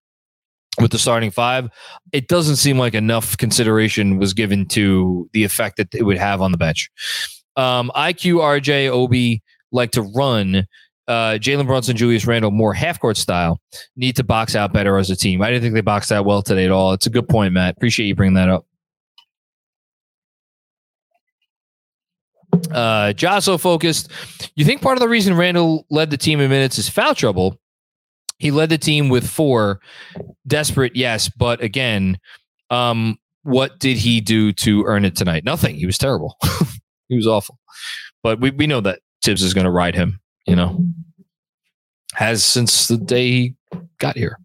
[0.81, 1.69] with the starting five.
[2.13, 6.41] It doesn't seem like enough consideration was given to the effect that it would have
[6.41, 6.91] on the bench.
[7.57, 10.67] Um, IQ, RJ, Obi like to run.
[11.07, 13.61] Uh, Jalen Brunson, Julius Randle, more half court style,
[13.95, 15.43] need to box out better as a team.
[15.43, 16.93] I didn't think they boxed out well today at all.
[16.93, 17.77] It's a good point, Matt.
[17.77, 18.67] Appreciate you bringing that up.
[22.73, 24.11] Uh, Josso focused.
[24.55, 27.59] You think part of the reason Randle led the team in minutes is foul trouble?
[28.39, 29.81] He led the team with four.
[30.47, 32.19] Desperate, yes, but again,
[32.71, 35.45] um, what did he do to earn it tonight?
[35.45, 35.77] Nothing.
[35.77, 36.37] He was terrible.
[37.09, 37.59] he was awful.
[38.23, 40.85] But we, we know that Thibs is going to ride him, you know,
[42.15, 43.55] has since the day he
[43.99, 44.39] got here.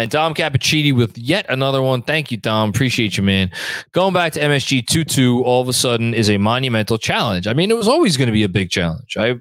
[0.00, 2.00] And Dom Cappuccini with yet another one.
[2.00, 2.70] Thank you, Dom.
[2.70, 3.50] Appreciate you, man.
[3.92, 7.46] Going back to MSG 2 2 all of a sudden is a monumental challenge.
[7.46, 9.18] I mean, it was always going to be a big challenge.
[9.18, 9.34] I,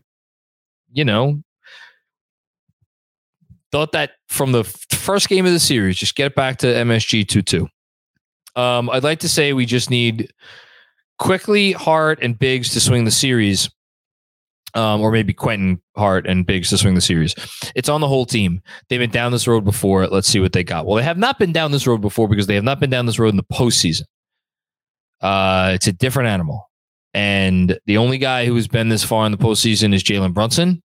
[0.91, 1.41] you know,
[3.72, 7.41] thought that from the first game of the series, just get back to MSG 2
[7.41, 7.67] 2.
[8.58, 10.34] Um, I'd like to say we just need
[11.19, 13.69] Quickley Hart and Biggs to swing the series
[14.73, 17.36] um, or maybe Quentin Hart and Biggs to swing the series.
[17.75, 18.62] It's on the whole team.
[18.88, 20.08] They've been down this road before.
[20.08, 20.86] Let's see what they got.
[20.86, 23.05] Well, they have not been down this road before because they have not been down
[23.05, 24.03] this road in the postseason.
[25.21, 26.69] Uh, it's a different animal.
[27.13, 30.82] And the only guy who has been this far in the postseason is Jalen Brunson.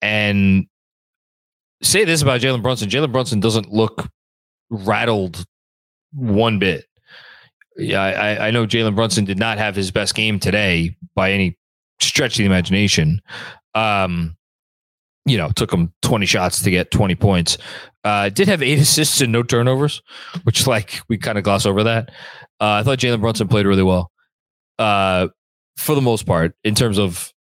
[0.00, 0.66] And
[1.82, 4.08] say this about Jalen Brunson Jalen Brunson doesn't look
[4.70, 5.44] rattled
[6.12, 6.86] one bit.
[7.76, 11.57] Yeah, I, I know Jalen Brunson did not have his best game today by any
[12.00, 13.20] stretch the imagination.
[13.74, 14.36] Um,
[15.24, 17.58] you know, took him 20 shots to get 20 points.
[18.04, 20.02] Uh, did have eight assists and no turnovers,
[20.44, 22.10] which like we kind of gloss over that.
[22.60, 24.10] Uh, I thought Jalen Brunson played really well.
[24.78, 25.28] Uh,
[25.76, 27.32] for the most part, in terms of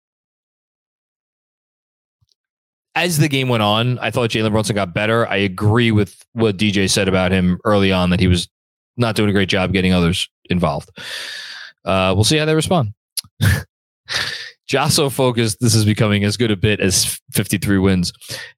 [2.94, 5.28] as the game went on, I thought Jalen Brunson got better.
[5.28, 8.48] I agree with what DJ said about him early on that he was
[8.96, 10.90] not doing a great job getting others involved.
[11.84, 12.94] Uh, we'll see how they respond.
[14.68, 15.58] Josso focused.
[15.60, 18.12] This is becoming as good a bit as 53 wins.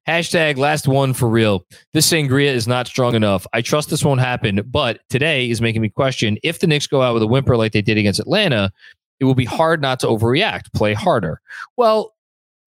[0.07, 1.65] Hashtag last one for real.
[1.93, 3.45] This sangria is not strong enough.
[3.53, 7.01] I trust this won't happen, but today is making me question if the Knicks go
[7.01, 8.71] out with a whimper like they did against Atlanta,
[9.19, 11.41] it will be hard not to overreact, play harder.
[11.77, 12.15] Well,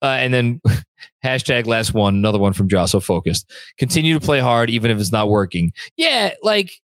[0.03, 0.61] uh, and then
[1.25, 3.51] hashtag last one, another one from Josso focused.
[3.79, 5.73] Continue to play hard even if it's not working.
[5.97, 6.81] Yeah, like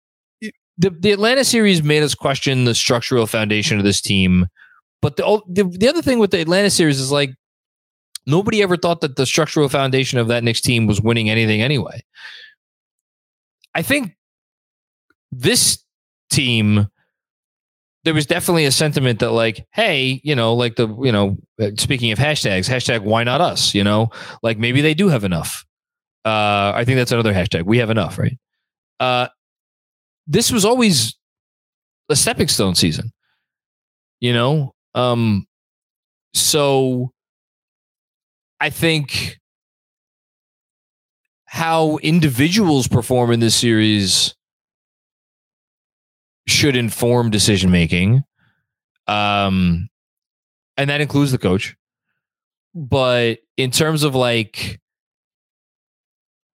[0.79, 4.47] the, the Atlanta series made us question the structural foundation of this team
[5.07, 7.31] but the, the the other thing with the Atlanta series is like
[8.27, 12.03] nobody ever thought that the structural foundation of that Knicks team was winning anything anyway.
[13.73, 14.17] I think
[15.31, 15.79] this
[16.29, 16.89] team
[18.03, 21.37] there was definitely a sentiment that like hey you know like the you know
[21.79, 24.11] speaking of hashtags hashtag why not us you know?
[24.43, 25.65] Like maybe they do have enough.
[26.25, 28.37] Uh i think that's another hashtag we have enough right?
[28.99, 29.29] Uh
[30.27, 31.15] this was always
[32.09, 33.13] a stepping stone season
[34.19, 35.47] you know um,
[36.35, 37.13] so
[38.59, 39.39] I think
[41.45, 44.35] how individuals perform in this series
[46.49, 48.25] should inform decision making.
[49.07, 49.89] Um,
[50.77, 51.77] and that includes the coach.
[52.75, 54.81] But in terms of like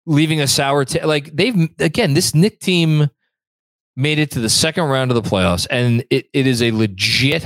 [0.05, 3.09] leaving a sour taste, like they've again, this Nick team
[3.95, 7.45] made it to the second round of the playoffs, and it, it is a legit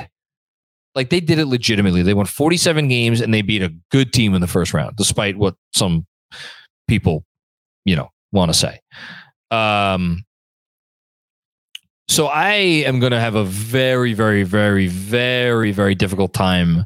[0.95, 2.03] like they did it legitimately.
[2.03, 5.37] They won 47 games and they beat a good team in the first round, despite
[5.37, 6.05] what some
[6.87, 7.25] people,
[7.85, 8.79] you know, want to say.
[9.51, 10.23] Um,
[12.07, 16.85] so I am going to have a very, very, very, very, very difficult time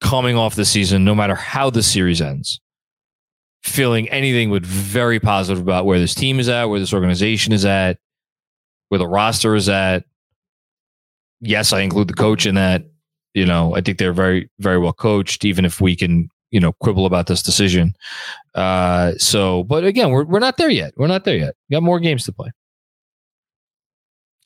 [0.00, 2.60] coming off the season, no matter how the series ends,
[3.62, 7.64] feeling anything but very positive about where this team is at, where this organization is
[7.64, 7.98] at,
[8.90, 10.04] where the roster is at,
[11.40, 12.84] yes, I include the coach in that.
[13.34, 16.72] You know, I think they're very, very well coached, even if we can, you know,
[16.80, 17.94] quibble about this decision.
[18.54, 20.94] Uh, so, but again, we're, we're not there yet.
[20.96, 21.54] We're not there yet.
[21.68, 22.50] We got more games to play.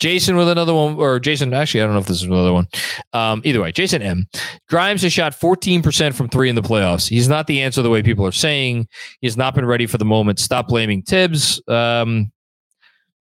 [0.00, 2.66] Jason with another one, or Jason, actually, I don't know if this is another one.
[3.12, 4.26] Um, either way, Jason M.
[4.68, 7.07] Grimes has shot 14% from three in the playoffs.
[7.07, 8.88] He's not the answer the way people are saying.
[9.20, 10.38] He's not been ready for the moment.
[10.38, 11.62] Stop blaming Thibs.
[11.68, 12.33] Um,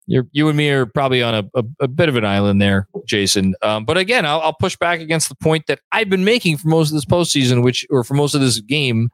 [0.07, 2.89] you're, you and me are probably on a, a, a bit of an island there,
[3.07, 3.55] Jason.
[3.63, 6.69] Um, but again, I'll, I'll push back against the point that I've been making for
[6.69, 9.11] most of this postseason, which, or for most of this game,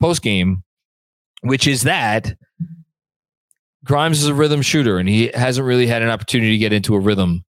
[0.00, 0.62] post game,
[1.42, 2.36] which is that
[3.84, 6.94] Grimes is a rhythm shooter, and he hasn't really had an opportunity to get into
[6.94, 7.44] a rhythm.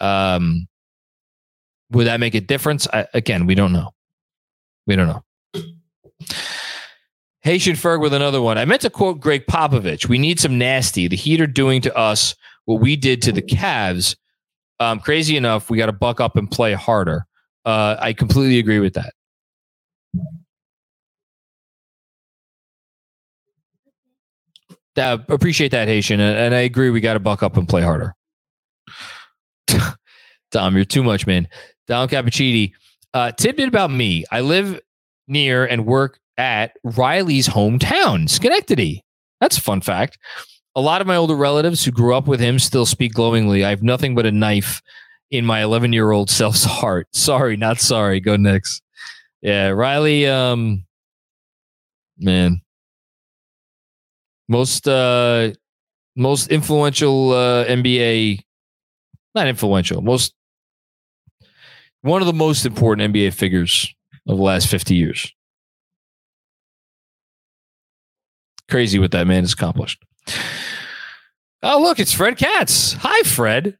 [0.00, 0.66] Um,
[1.90, 2.88] would that make a difference?
[2.92, 3.90] I, again, we don't know.
[4.86, 5.22] We don't know.
[7.42, 8.56] Haitian Ferg with another one.
[8.56, 10.08] I meant to quote Gregg Popovich.
[10.08, 11.08] We need some nasty.
[11.08, 14.16] The Heat are doing to us what we did to the Cavs.
[14.78, 17.26] Um, crazy enough, we got to buck up and play harder.
[17.64, 19.12] Uh, I completely agree with that.
[24.96, 26.90] Uh, appreciate that, Haitian, and, and I agree.
[26.90, 28.14] We got to buck up and play harder.
[30.50, 31.48] Dom, you're too much, man.
[31.86, 32.72] Dom Cappuccini.
[33.14, 34.80] Uh, tidbit about me: I live
[35.26, 39.04] near and work at Riley's hometown, Schenectady.
[39.40, 40.18] That's a fun fact.
[40.74, 43.64] A lot of my older relatives who grew up with him still speak glowingly.
[43.64, 44.80] I have nothing but a knife
[45.30, 47.08] in my 11 year old self's heart.
[47.12, 48.20] Sorry, not sorry.
[48.20, 48.80] Go Knicks.
[49.40, 50.26] Yeah, Riley.
[50.26, 50.84] Um,
[52.18, 52.60] man,
[54.48, 55.50] most uh,
[56.14, 58.40] most influential uh, NBA,
[59.34, 60.34] not influential, most
[62.02, 63.92] one of the most important NBA figures
[64.28, 65.32] of the last 50 years.
[68.68, 70.02] Crazy what that man has accomplished.
[71.62, 72.94] Oh, look, it's Fred Katz.
[72.94, 73.76] Hi, Fred.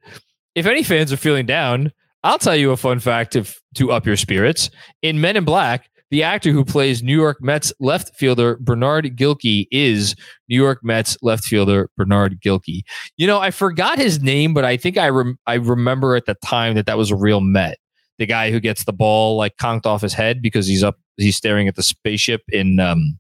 [0.55, 1.93] If any fans are feeling down,
[2.23, 4.71] I'll tell you a fun fact to, to up your spirits.
[5.03, 9.67] In Men in Black, the actor who plays New York Mets left fielder Bernard Gilkey
[9.71, 10.15] is
[10.47, 12.83] New York Mets left fielder Bernard Gilkey.
[13.17, 16.37] You know, I forgot his name, but I think I rem- I remember at the
[16.45, 17.79] time that that was a real Met.
[18.19, 21.37] The guy who gets the ball like conked off his head because he's up, he's
[21.37, 23.19] staring at the spaceship in, um,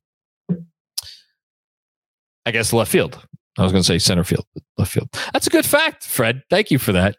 [2.46, 3.24] I guess left field.
[3.59, 4.46] I was going to say center field,
[4.78, 5.09] left field.
[5.33, 6.42] That's a good fact, Fred.
[6.48, 7.16] Thank you for that.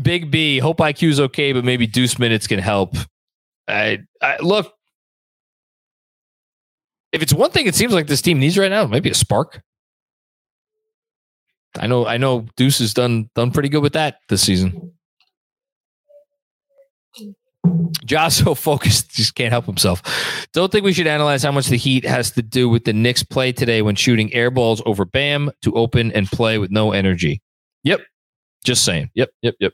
[0.00, 2.94] Big B, hope IQ's okay, but maybe deuce minutes can help.
[3.66, 4.72] I, I look.
[7.10, 9.62] If it's one thing, it seems like this team needs right now, maybe a spark.
[11.78, 12.46] I know, I know.
[12.56, 14.92] Deuce has done done pretty good with that this season.
[18.04, 20.02] Josh so focused, just can't help himself.
[20.52, 23.22] Don't think we should analyze how much the Heat has to do with the Knicks
[23.22, 27.42] play today when shooting air balls over Bam to open and play with no energy.
[27.84, 28.00] Yep.
[28.64, 29.10] Just saying.
[29.14, 29.30] Yep.
[29.42, 29.54] Yep.
[29.60, 29.72] Yep.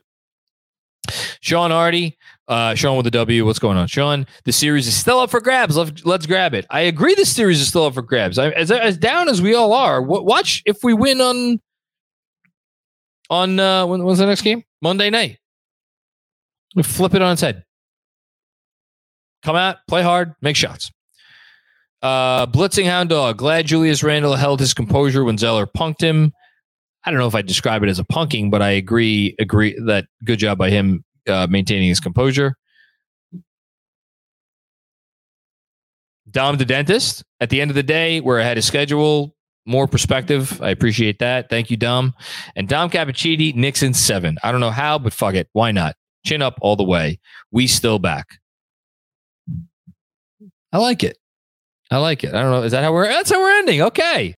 [1.41, 3.45] Sean Hardy, uh, Sean with the W.
[3.45, 4.25] What's going on, Sean?
[4.45, 5.77] The series is still up for grabs.
[5.77, 6.65] Let's, grab it.
[6.69, 7.13] I agree.
[7.13, 8.39] The series is still up for grabs.
[8.39, 11.61] I, as as down as we all are, watch if we win on
[13.29, 14.63] on uh, when, the next game?
[14.81, 15.37] Monday night.
[16.75, 17.63] We flip it on its head.
[19.45, 20.91] Come out, play hard, make shots.
[22.01, 23.37] Uh, blitzing hound dog.
[23.37, 26.33] Glad Julius Randle held his composure when Zeller punked him.
[27.03, 29.35] I don't know if I describe it as a punking, but I agree.
[29.37, 32.55] Agree that good job by him uh, maintaining his composure.
[36.31, 37.23] Dom the dentist.
[37.39, 39.35] At the end of the day, we're ahead of schedule.
[39.67, 40.59] More perspective.
[40.59, 41.51] I appreciate that.
[41.51, 42.15] Thank you, Dom.
[42.55, 44.39] And Dom Cappuccini, Knicks in seven.
[44.41, 45.49] I don't know how, but fuck it.
[45.53, 45.95] Why not?
[46.25, 47.19] Chin up all the way.
[47.51, 48.39] We still back.
[50.75, 51.17] I like it.
[51.89, 52.33] I like it.
[52.33, 52.63] I don't know.
[52.63, 53.07] Is that how we're?
[53.07, 53.81] That's how we're ending.
[53.81, 54.35] Okay.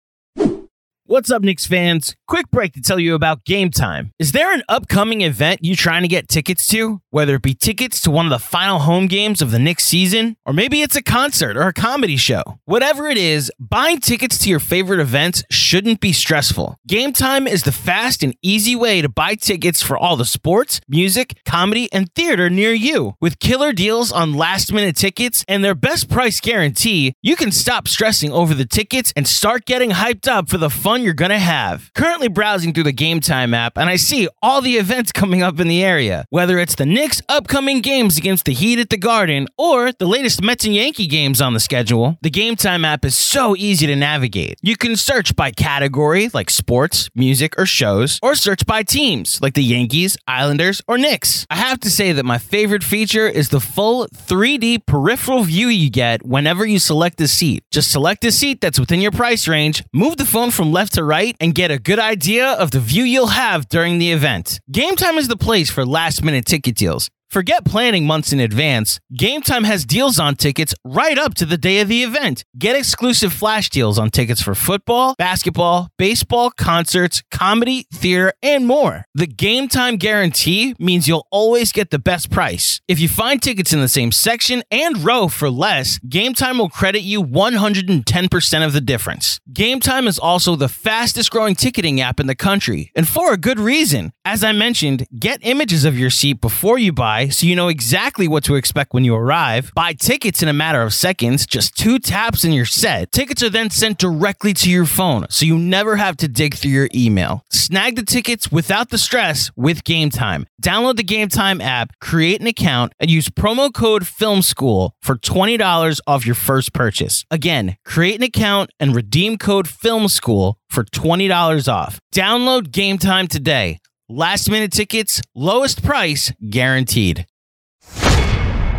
[1.08, 2.16] What's up, Knicks fans?
[2.26, 4.10] Quick break to tell you about Game Time.
[4.18, 7.00] Is there an upcoming event you're trying to get tickets to?
[7.10, 10.36] Whether it be tickets to one of the final home games of the Knicks season,
[10.44, 12.58] or maybe it's a concert or a comedy show.
[12.64, 16.76] Whatever it is, buying tickets to your favorite events shouldn't be stressful.
[16.88, 20.80] Game Time is the fast and easy way to buy tickets for all the sports,
[20.88, 23.14] music, comedy, and theater near you.
[23.20, 27.86] With killer deals on last minute tickets and their best price guarantee, you can stop
[27.86, 31.90] stressing over the tickets and start getting hyped up for the fun you're gonna have.
[31.94, 35.60] Currently browsing through the Game Time app, and I see all the events coming up
[35.60, 36.24] in the area.
[36.30, 40.42] Whether it's the Knicks' upcoming games against the Heat at the Garden or the latest
[40.42, 43.96] Mets and Yankee games on the schedule, the Game Time app is so easy to
[43.96, 44.58] navigate.
[44.62, 49.54] You can search by category like sports, music, or shows, or search by teams like
[49.54, 51.46] the Yankees, Islanders, or Knicks.
[51.50, 55.90] I have to say that my favorite feature is the full 3D peripheral view you
[55.90, 57.64] get whenever you select a seat.
[57.70, 61.04] Just select a seat that's within your price range, move the phone from left to
[61.04, 64.60] right, and get a good idea of the view you'll have during the event.
[64.70, 67.10] Game Time is the place for last minute ticket deals.
[67.30, 69.00] Forget planning months in advance.
[69.16, 72.44] Game Time has deals on tickets right up to the day of the event.
[72.56, 79.04] Get exclusive flash deals on tickets for football, basketball, baseball, concerts, comedy, theater, and more.
[79.14, 82.80] The Game Time guarantee means you'll always get the best price.
[82.88, 86.68] If you find tickets in the same section and row for less, Game Time will
[86.68, 89.40] credit you 110% of the difference.
[89.52, 93.36] Game Time is also the fastest growing ticketing app in the country, and for a
[93.36, 94.12] good reason.
[94.26, 98.26] As I mentioned, get images of your seat before you buy so you know exactly
[98.26, 99.70] what to expect when you arrive.
[99.76, 103.12] Buy tickets in a matter of seconds, just two taps and you're set.
[103.12, 106.72] Tickets are then sent directly to your phone, so you never have to dig through
[106.72, 107.44] your email.
[107.52, 110.46] Snag the tickets without the stress with Game Time.
[110.60, 115.14] Download the Game Time app, create an account, and use promo code Film School for
[115.14, 117.24] $20 off your first purchase.
[117.30, 122.00] Again, create an account and redeem code Film School for $20 off.
[122.12, 123.78] Download Game Time today.
[124.08, 127.26] Last minute tickets, lowest price guaranteed.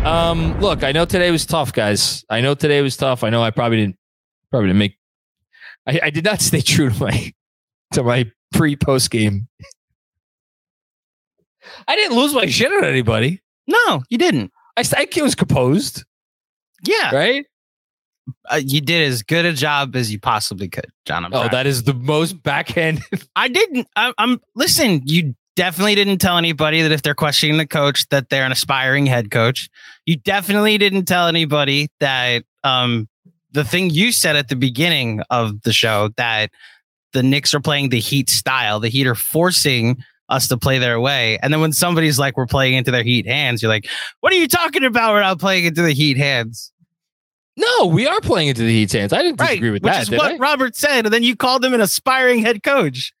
[0.04, 2.24] Um, look, I know today was tough, guys.
[2.30, 3.22] I know today was tough.
[3.24, 3.96] I know I probably didn't
[4.50, 4.98] probably didn't make.
[5.86, 7.32] I, I did not stay true to my
[7.92, 9.48] to my pre post game.
[11.86, 13.42] I didn't lose my shit on anybody.
[13.66, 14.50] No, you didn't.
[14.78, 16.04] I, I was composed,
[16.86, 17.44] Yeah, right?
[18.50, 21.24] Uh, you did as good a job as you possibly could, Jon.
[21.24, 21.52] I'm Oh, proud.
[21.52, 23.00] that is the most backhand.
[23.36, 23.86] I didn't.
[23.96, 25.02] I, I'm listen.
[25.04, 29.06] You definitely didn't tell anybody that if they're questioning the coach that they're an aspiring
[29.06, 29.68] head coach.
[30.06, 33.08] You definitely didn't tell anybody that um
[33.52, 36.50] the thing you said at the beginning of the show that
[37.14, 38.78] the Knicks are playing the Heat style.
[38.80, 39.96] The Heat are forcing
[40.28, 41.38] us to play their way.
[41.42, 43.88] And then when somebody's like, "We're playing into their Heat hands," you're like,
[44.20, 45.14] "What are you talking about?
[45.14, 46.70] We're not playing into the Heat hands."
[47.58, 49.12] No, we are playing into the Heat's hands.
[49.12, 50.02] I didn't disagree with which that.
[50.02, 50.36] is did what I?
[50.36, 51.06] Robert said.
[51.06, 53.12] And then you called him an aspiring head coach.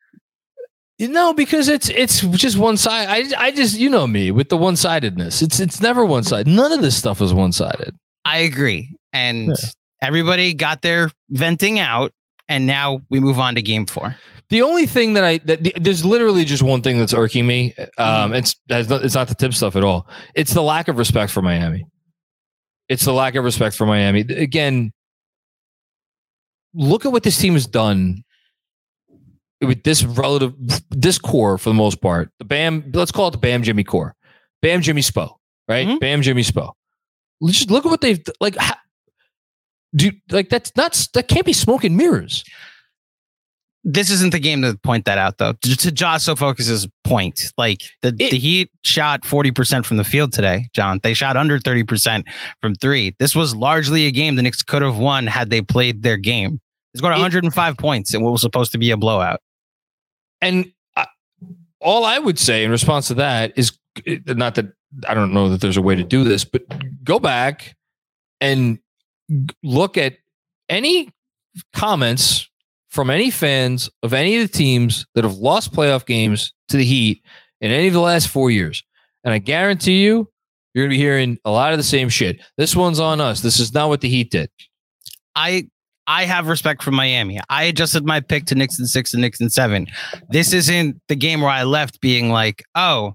[1.00, 3.08] No, because it's it's just one side.
[3.08, 5.42] I I just you know me with the one sidedness.
[5.42, 6.46] It's it's never one side.
[6.46, 7.96] None of this stuff is one sided.
[8.24, 8.96] I agree.
[9.12, 9.54] And
[10.02, 12.12] everybody got their venting out.
[12.48, 14.16] And now we move on to game four.
[14.50, 17.74] The only thing that I that there's literally just one thing that's irking me.
[17.98, 20.08] Um, it's it's not the tip stuff at all.
[20.34, 21.84] It's the lack of respect for Miami.
[22.88, 24.20] It's the lack of respect for Miami.
[24.20, 24.92] Again,
[26.74, 28.24] look at what this team has done
[29.60, 30.54] with this relative
[30.90, 32.30] this core for the most part.
[32.38, 34.14] The Bam, let's call it the Bam Jimmy core.
[34.62, 35.34] Bam Jimmy Spo,
[35.68, 35.86] right?
[35.86, 36.00] Mhm.
[36.00, 36.72] Bam Jimmy Spo.
[37.46, 38.56] Just look at what they've like.
[39.94, 42.44] Do like that's not that can't be smoke and mirrors.
[43.84, 45.52] This isn't the game to point that out, though.
[45.52, 50.32] To, to Josh Sofocus's point, like the, It- the Heat shot 40% from the field
[50.32, 51.00] today, Jon.
[51.02, 52.24] They shot under 30%
[52.60, 53.14] from three.
[53.18, 56.60] This was largely a game the Knicks could have won had they played their game.
[56.92, 59.40] They scored It- 105 points in what was supposed to be a blowout.
[60.40, 61.06] And I,
[61.80, 64.66] all I would say in response to that is uh, not that
[65.08, 66.62] I don't know that there's a way to do this, but
[67.04, 67.76] go back
[68.40, 68.78] and
[69.62, 70.14] look at
[70.68, 71.10] any
[71.74, 72.47] comments
[72.98, 76.84] from any fans of any of the teams that have lost playoff games to the
[76.84, 77.22] Heat
[77.60, 78.82] in any of the last four years.
[79.22, 80.28] And I guarantee you,
[80.74, 82.40] you're going to be hearing a lot of the same shit.
[82.56, 83.40] This one's on us.
[83.40, 84.50] This is not what the Heat did.
[85.36, 85.68] I
[86.08, 87.38] I have respect for Miami.
[87.48, 89.86] I adjusted my pick to Knicks and six and Knicks and seven.
[90.30, 93.12] This isn't the game where I left being like, oh,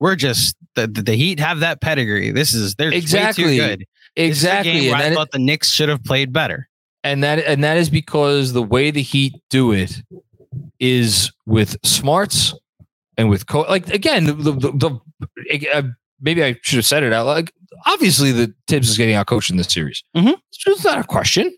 [0.00, 2.30] we're just the, the, the Heat have that pedigree.
[2.30, 3.44] This is they're Exactly.
[3.44, 3.80] too good.
[4.16, 4.72] This is a Exactly.
[4.80, 6.70] game And I thought the Knicks should have played better.
[7.06, 10.02] And that and that is because the way the Heat do it
[10.80, 12.52] is with smarts
[13.16, 15.00] and with co- like again the, the, the,
[15.48, 15.82] the uh,
[16.20, 17.52] maybe I should have said it out like
[17.86, 20.02] obviously the Thibs is getting out coached in this series.
[20.16, 20.36] Mhm.
[20.66, 21.56] It's not a question.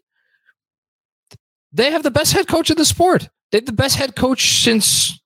[1.73, 3.29] They have the best head coach in the sport.
[3.51, 5.19] They have the best head coach since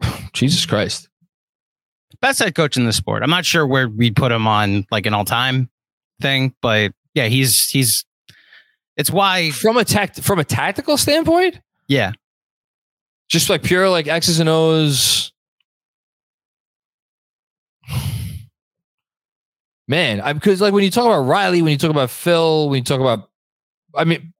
[0.34, 1.08] Jesus Christ.
[2.20, 3.22] Best head coach in the sport.
[3.22, 5.70] I'm not sure where we'd put him on like an all time
[6.20, 8.04] thing, but yeah, he's he's
[8.96, 12.12] it's why From a tact from a tactical standpoint, yeah.
[13.28, 15.32] just like pure like X's and O's.
[19.88, 22.78] Man, I because like when you talk about Riley, when you talk about Phil, when
[22.78, 23.30] you talk about,
[23.94, 24.34] I mean,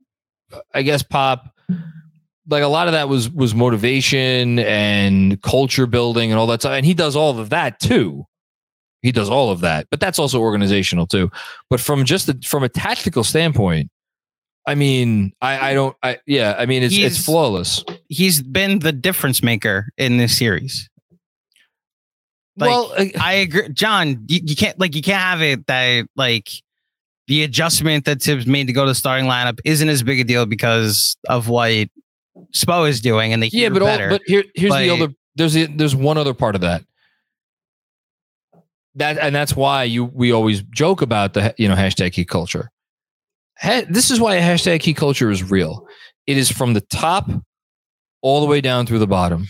[0.74, 1.48] I guess Pop,
[2.48, 6.72] like a lot of that was was motivation and culture building and all that stuff,
[6.72, 8.26] and he does all of that too.
[9.06, 11.30] He does all of that, but that's also organizational too.
[11.70, 13.88] But from just a, from a tactical standpoint,
[14.66, 17.84] I mean, I I don't, I yeah, I mean, it's it's flawless.
[18.08, 20.90] He's been the difference maker in this series.
[22.56, 24.24] Like, well, uh, I agree, Jon.
[24.26, 26.48] You, you can't like you can't have it that like
[27.28, 30.24] the adjustment that Thibs made to go to the starting lineup isn't as big a
[30.24, 31.88] deal because of what
[32.52, 35.14] Spo is doing, and they yeah, but all, but here here's the But- other.
[35.36, 36.82] There's the, there's one other part of that.
[38.96, 42.70] That and that's why you we always joke about the you know hashtag Heat culture.
[43.58, 45.86] Ha- this is why hashtag Heat culture is real.
[46.26, 47.30] It is from the top
[48.22, 49.46] all the way down through the bottom.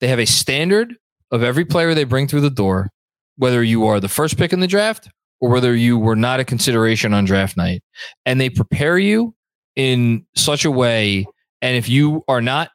[0.00, 0.94] They have a standard
[1.30, 2.90] of every player they bring through the door,
[3.36, 5.08] whether you are the first pick in the draft
[5.40, 7.82] or whether you were not a consideration on draft night,
[8.26, 9.34] and they prepare you
[9.76, 11.26] in such a way.
[11.62, 12.70] And if you are not,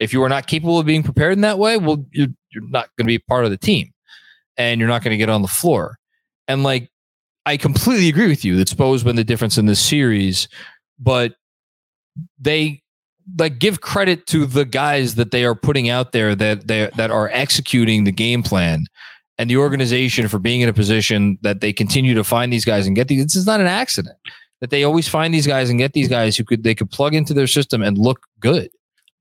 [0.00, 2.88] if you are not capable of being prepared in that way, well, you're, you're not
[2.96, 3.91] going to be part of the team
[4.70, 5.98] and you're not going to get on the floor.
[6.48, 6.90] And like,
[7.44, 10.48] I completely agree with you that Spo's been the difference in this series,
[10.98, 11.34] but
[12.38, 12.82] they
[13.38, 17.10] like give credit to the guys that they are putting out there that they that
[17.10, 18.84] are executing the game plan
[19.38, 22.86] and the organization for being in a position that they continue to find these guys
[22.86, 23.24] and get these.
[23.24, 24.16] This is not an accident
[24.60, 27.14] that they always find these guys and get these guys who could they could plug
[27.14, 28.70] into their system and look good.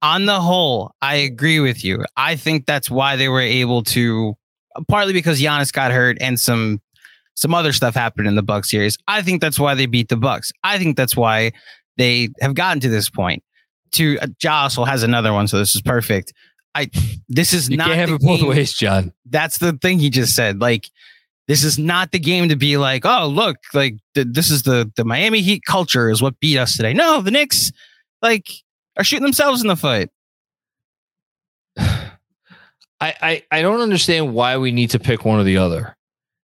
[0.03, 2.03] On the whole, I agree with you.
[2.17, 4.35] I think that's why they were able to,
[4.88, 6.82] partly because Giannis got hurt and some
[7.36, 8.97] some other stuff happened in the Buck series.
[9.07, 10.51] I think that's why they beat the Bucks.
[10.63, 11.53] I think that's why
[11.97, 13.43] they have gotten to this point.
[13.93, 16.34] To uh, Jocelyn has another one, so this is perfect.
[16.76, 16.89] I
[17.28, 19.11] this is You not can't have it both ways, Jon.
[19.26, 20.61] That's the thing he just said.
[20.61, 20.89] Like
[21.47, 24.89] this is not the game to be like, oh look, like th- this is the
[24.95, 26.93] the Miami Heat culture is what beat us today.
[26.93, 27.72] No, the Knicks
[28.22, 28.49] like
[28.97, 30.09] are shooting themselves in the foot.
[33.02, 35.97] I, I, don't understand why we need to pick one or the other.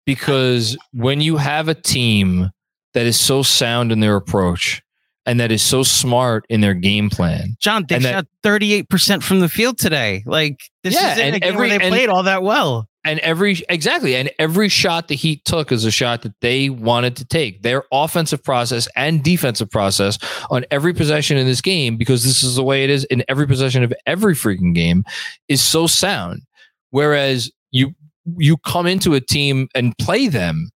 [0.05, 2.49] Because when you have a team
[2.95, 4.81] that is so sound in their approach
[5.29, 9.39] and that is so smart in their game plan, Jon, they And shot 38% from
[9.41, 10.23] the field today.
[10.25, 12.87] Like this Yeah, is and a game every- where they and- played all that well.
[13.05, 17.15] and every exactly, and every shot the Heat took is a shot that they wanted
[17.17, 17.61] to take.
[17.61, 20.17] Their offensive process and defensive process
[20.49, 23.47] on every possession in this game, because this is the way it is in every
[23.47, 25.03] possession of every freaking game,
[25.47, 26.41] is so sound.
[26.89, 27.93] Whereas you
[28.37, 30.69] you come into a team and play them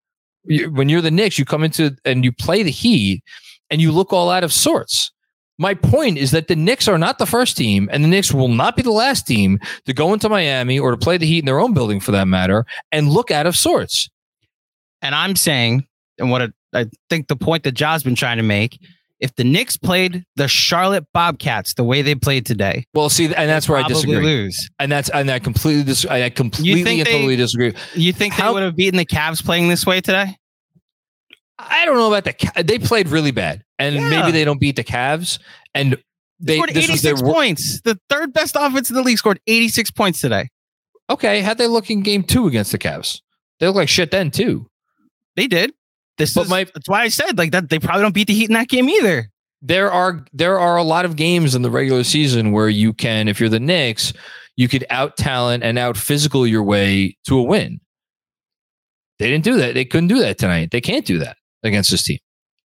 [0.45, 3.21] you, when you're the Knicks, you come into and you play the Heat,
[3.73, 5.11] and you look all out of sorts.
[5.57, 8.47] My point is that the Knicks are not the first team, and the Knicks will
[8.49, 11.45] not be the last team to go into Miami or to play the Heat in
[11.45, 14.09] their own building for that matter and look out of sorts.
[15.01, 15.87] And I'm saying,
[16.19, 16.47] and what I,
[16.81, 18.79] I think the point that Ja's been trying to make,
[19.19, 23.49] if the Knicks played the Charlotte Bobcats the way they played today, Well, see, and
[23.49, 24.17] that's where I disagree.
[24.17, 24.69] lose.
[24.79, 27.73] And that's and I completely dis- I completely and totally disagree.
[27.95, 30.35] You think How- they would have beaten the Cavs playing this way today?
[31.69, 34.09] I don't know about the they played really bad, and Yeah.
[34.09, 35.39] maybe they don't beat the Cavs.
[35.73, 35.93] And
[36.39, 37.81] They they scored this was their 86 wor- points.
[37.81, 40.49] The third best offense in the league scored 86 points today.
[41.09, 41.41] okay.
[41.41, 43.21] How'd they look in game two against the Cavs?
[43.59, 44.67] They look like shit then too.
[45.35, 45.73] They did.
[46.17, 47.69] This But is my- that's why I said like that.
[47.69, 49.29] They probably don't beat the Heat in that game either.
[49.61, 53.27] there are there are a lot of games in the regular season where you can,
[53.29, 54.11] if you're the Knicks,
[54.57, 57.79] you could out talent and out physical your way to a win.
[59.19, 59.73] They didn't do that.
[59.73, 60.71] They couldn't do that tonight.
[60.71, 62.19] They can't do that against this team.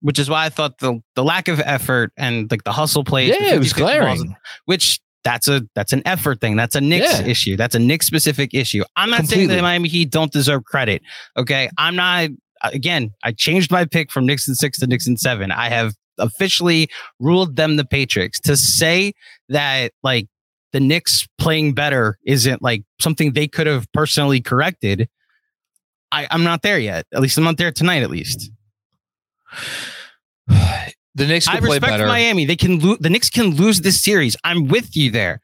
[0.01, 3.29] which is why I thought the the lack of effort and like the hustle plays.
[3.29, 4.35] yeah, it was 50-50 balls, glaring.
[4.65, 6.55] which that's a that's an effort thing.
[6.55, 7.25] That's a Knicks Yeah.
[7.27, 7.55] issue.
[7.55, 8.83] That's a Knicks specific issue.
[8.95, 11.03] I'm not saying that Miami Heat don't deserve credit.
[11.37, 12.29] Okay, I'm not.
[12.63, 15.51] Uh, again, I changed my pick from Knicks in six to Knicks in seven.
[15.51, 16.89] I have officially
[17.19, 18.39] ruled them the Patriots.
[18.41, 19.13] To say
[19.49, 20.27] that like
[20.73, 25.07] the Knicks playing better isn't like something they could have personally corrected.
[26.11, 27.05] I, I'm not there yet.
[27.13, 28.01] At least I'm not there tonight.
[28.03, 28.49] At least.
[31.13, 32.07] The Knicks I respect better.
[32.07, 32.45] Miami.
[32.45, 32.99] They can lose.
[32.99, 34.37] The Knicks can lose this series.
[34.45, 35.41] I'm with you there.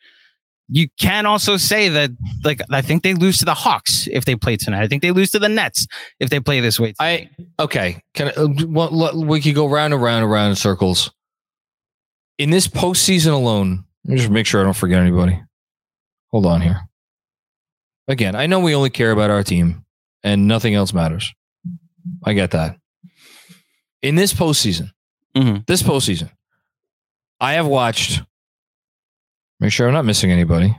[0.70, 2.12] You can also say that,
[2.43, 4.82] like, I think they lose to the Hawks if they play tonight.
[4.84, 5.88] I think they lose to the Nets
[6.20, 6.93] if they play this way.
[6.99, 7.30] I
[7.60, 8.01] okay.
[8.14, 11.12] Can I, uh, well, we could go round and round and round in circles.
[12.38, 15.41] In this postseason alone, let me just make sure I don't forget anybody.
[16.32, 16.88] Hold on here.
[18.08, 19.86] Again, I know we only care about our team
[20.24, 21.34] and nothing else matters.
[22.24, 22.78] I get that.
[24.01, 24.91] In this postseason,
[25.35, 25.65] Mhm.
[25.67, 26.29] this postseason,
[27.39, 28.21] I have watched.
[29.59, 30.75] Make sure I'm not missing anybody.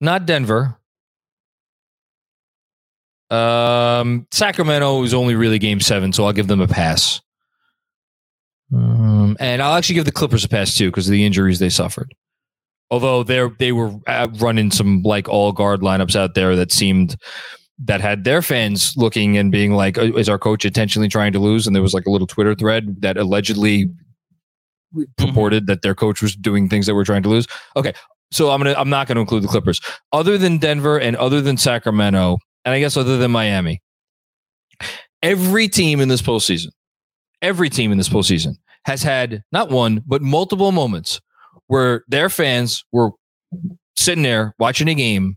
[0.00, 0.76] Not Denver.
[3.30, 7.20] Um, Sacramento is only really game seven, so I'll give them a pass.
[8.74, 11.68] Um, and I'll actually give the Clippers a pass too because of the injuries they
[11.68, 12.14] suffered.
[12.90, 17.16] Although they they were uh, running some like all guard lineups out there that seemed
[17.78, 21.38] that had their fans looking and being like, "Oh, "Is our coach intentionally trying to
[21.38, 25.02] lose?" And there was like a little Twitter thread that allegedly mm-hmm.
[25.16, 27.46] purported that their coach was doing things that were trying to lose.
[27.76, 27.92] Okay,
[28.30, 29.80] so I'm gonna I'm not gonna include the Clippers.
[30.12, 33.80] Other than Denver and other than Sacramento, and I guess other than Miami,
[35.22, 36.68] every team in this postseason,
[37.40, 38.54] every team in this postseason
[38.84, 41.20] has had not one but multiple moments
[41.68, 43.10] where their fans were
[43.96, 45.36] sitting there watching a game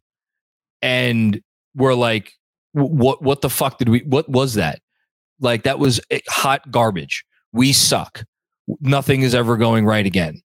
[0.81, 1.41] and
[1.75, 2.31] we're like,
[2.73, 3.99] what what the fuck did we?
[4.01, 4.79] What was that?
[5.39, 7.25] Like that was eh, hot garbage.
[7.51, 8.23] We suck.
[8.81, 10.41] Nothing is ever going right again.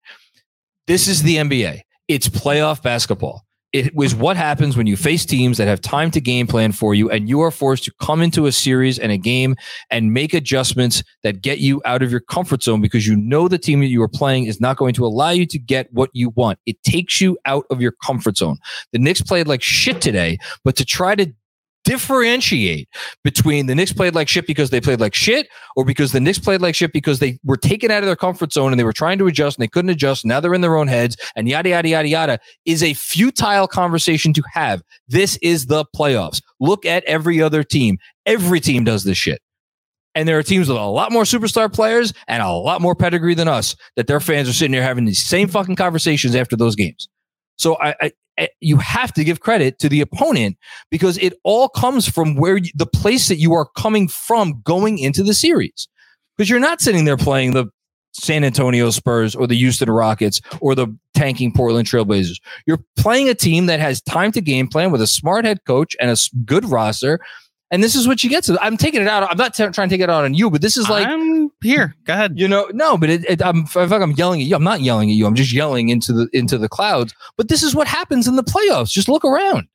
[0.87, 1.83] This is the NBA.
[2.09, 3.45] It's playoff basketball.
[3.73, 6.93] It was what happens when you face teams that have time to game plan for
[6.93, 9.55] you, and you are forced to come into a series and a game
[9.91, 13.59] and make adjustments that get you out of your comfort zone because you know the
[13.59, 16.31] team that you are playing is not going to allow you to get what you
[16.31, 16.59] want.
[16.67, 18.59] It takes you out of your comfort zone.
[18.93, 21.33] The Knicks played like shit today, but to try to
[21.85, 22.89] differentiate
[23.25, 26.39] between the Knicks played like shit because they played like shit or because the Knicks
[26.39, 28.93] played like shit because they were taken out of their comfort zone and they were
[28.93, 30.25] trying to adjust and they couldn't adjust.
[30.25, 34.33] Now they're in their own heads and yada, yada, yada, yada is a futile conversation
[34.35, 34.83] to have.
[35.09, 36.43] This is the playoffs.
[36.61, 37.99] Look at every other team.
[38.27, 39.41] Every team does this shit.
[40.15, 43.35] And there are teams with a lot more superstar players and a lot more pedigree
[43.35, 46.75] than us that their fans are sitting there having these same fucking conversations after those
[46.75, 47.09] games.
[47.61, 50.57] So I, I Eh, you have to give credit to the opponent
[50.91, 54.99] because it all comes from where you, the place that you are coming from going
[54.99, 55.89] into the series.
[56.37, 57.67] Because you're not sitting there playing the
[58.13, 62.41] San Antonio Spurs or the Houston Rockets or the tanking Portland Trailblazers.
[62.67, 65.95] You're playing a team that has time to game plan with a smart head coach
[66.01, 67.21] and a good roster
[67.71, 68.45] and this is what you get.
[68.45, 69.31] So I'm taking it out.
[69.31, 71.51] I'm not t- trying to take it out on you, but this is like I'm
[71.63, 71.95] here.
[72.05, 72.39] Go ahead.
[72.39, 74.57] You know, no, but it, it, I'm, I feel like I'm yelling at you.
[74.57, 75.27] I'm not yelling at you.
[75.27, 77.15] I'm just yelling into the into the clouds.
[77.37, 78.91] But this is what happens in the playoffs.
[78.91, 79.69] Just look around.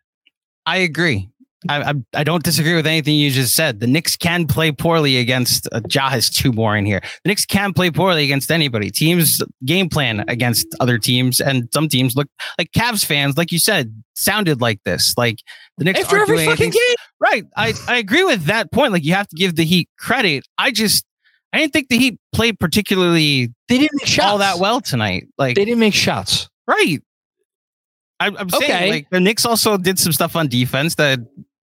[0.66, 1.30] I agree.
[1.70, 3.80] I, I, I don't disagree with anything you just said.
[3.80, 7.02] The Knicks can play poorly against uh, Ja is too boring here.
[7.24, 8.92] The Knicks can play poorly against anybody.
[8.92, 13.60] Teams game plan against other teams, and some teams look like Cavs fans, like you
[13.60, 15.14] said, sounded like this.
[15.18, 15.40] Like
[15.78, 16.96] the Knicks after every fucking game.
[17.20, 17.46] Right.
[17.58, 18.92] I I agree with that point.
[18.92, 20.46] Like you have to give the Heat credit.
[20.58, 21.06] I just
[21.54, 23.54] I didn't think the Heat played particularly.
[23.70, 25.28] They didn't make shots all that well tonight.
[25.38, 26.50] Like they didn't make shots.
[26.68, 27.00] Right.
[28.20, 28.90] I, I'm saying Okay.
[28.90, 31.20] like the Knicks also did some stuff on defense that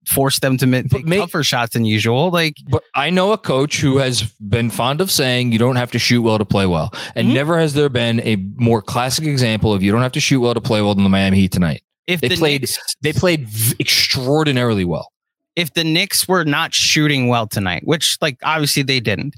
[0.06, 2.30] forced them to ma- But take may- tougher shots than usual.
[2.30, 5.90] Like But I know a coach who has been fond of saying you don't have
[5.92, 6.92] to shoot well to play well.
[7.14, 7.34] And Mhm.
[7.34, 10.54] never has there been a more classic example of you don't have to shoot well
[10.54, 11.82] to play well than the Miami Heat tonight.
[12.08, 15.12] if They the played- Knicks, They played v- extraordinarily well.
[15.54, 19.34] if the Knicks were not shooting well tonight, which like obviously they didn't,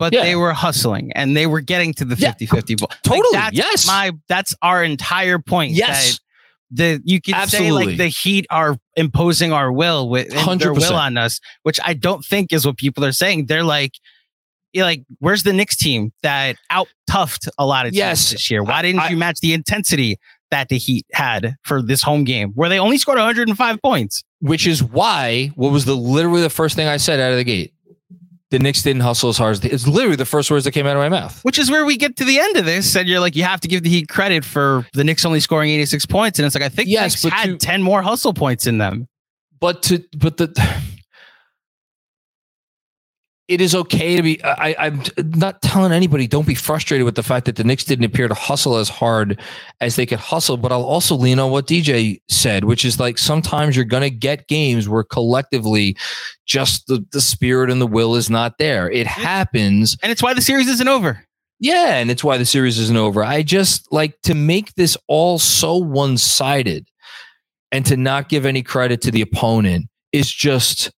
[0.00, 0.22] but Yeah.
[0.24, 2.88] they were hustling and they were getting to the Yeah, 50-50 ball.
[2.90, 3.86] Like, totally, that's yes.
[3.86, 5.72] My that's our entire point.
[5.72, 6.18] Yes.
[6.72, 10.76] That The you could say like the Heat are imposing our will with their 100%.
[10.76, 13.46] will on us, which I don't think is what people are saying.
[13.46, 13.92] They're like,
[14.74, 18.30] you're like, where's the Knicks team that out toughed a lot of teams Yes.
[18.32, 18.62] this year?
[18.62, 20.18] Why didn't I- you match the intensity
[20.50, 24.24] that the Heat had for this home game, where they only scored 105 points?
[24.40, 27.44] Which is why what was the literally the first thing I said out of the
[27.44, 27.72] gate?
[28.50, 30.86] The Knicks didn't hustle as hard as they, it's literally the first words that came
[30.86, 31.38] out of my mouth.
[31.44, 33.60] Which is where we get to the end of this, and you're like, you have
[33.60, 36.64] to give the Heat credit for the Knicks only scoring 86 points, and it's like
[36.64, 39.06] I think Yes, the Knicks had to- 10 more hustle points in them.
[39.60, 40.48] but to but the
[43.48, 45.02] it is okay to be I, i'm
[45.36, 48.34] not telling anybody don't be frustrated with the fact that the knicks didn't appear to
[48.34, 49.40] hustle as hard
[49.80, 53.18] as they could hustle but i'll also lean on what dj said which is like
[53.18, 55.96] sometimes you're going to get games where collectively
[56.46, 60.34] just the, the spirit and the will is not there it happens And it's why
[60.34, 61.24] the series isn't over.
[61.60, 63.24] yeah, and it's why the series isn't over.
[63.24, 66.86] I just like to make this all so one sided
[67.72, 70.90] and to not give any credit to the opponent is just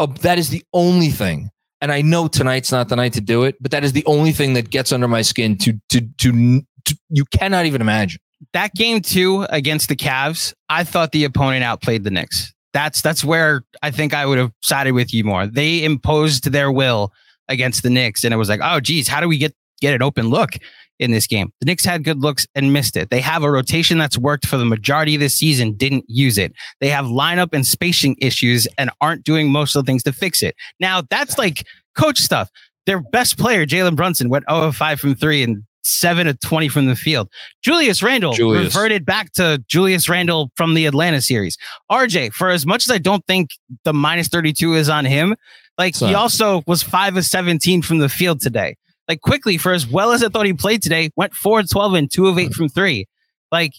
[0.00, 1.50] uh, that is the only thing.
[1.86, 4.32] And I know tonight's not the night to do it, but that is the only
[4.32, 8.20] thing that gets under my skin to to to, to you cannot even imagine.
[8.54, 12.52] That game two against the Cavs, I thought the opponent outplayed the Knicks.
[12.72, 15.46] That's that's where I think I would have sided with you more.
[15.46, 17.12] They imposed their will
[17.46, 20.02] against the Knicks, and it was like, oh geez, how do we get get an
[20.02, 20.54] open look
[20.98, 21.52] in this game?
[21.60, 23.10] The Knicks had good looks and missed it.
[23.10, 26.52] They have a rotation that's worked for the majority of this season, didn't use it.
[26.80, 30.42] They have lineup and spacing issues and aren't doing most of the things to fix
[30.42, 30.54] it.
[30.80, 31.66] Now that's like
[31.96, 32.50] coach stuff.
[32.86, 36.68] Their best player, Jalen Brunson, went 0 of 5 from three and 7 of 20
[36.68, 37.28] from the field.
[37.62, 38.74] Julius Randle Julius.
[38.74, 41.56] reverted back to Julius Randle from the Atlanta series.
[41.90, 43.50] RJ, for as much as I don't think
[43.84, 45.36] the minus 32 is on him,
[45.78, 48.76] like It's he also was 5 of 17 from the field today.
[49.08, 51.94] Like Quickley, for as well as I thought he played today, went 4 of 12
[51.94, 53.06] and 2 of 8 from 3.
[53.52, 53.72] Like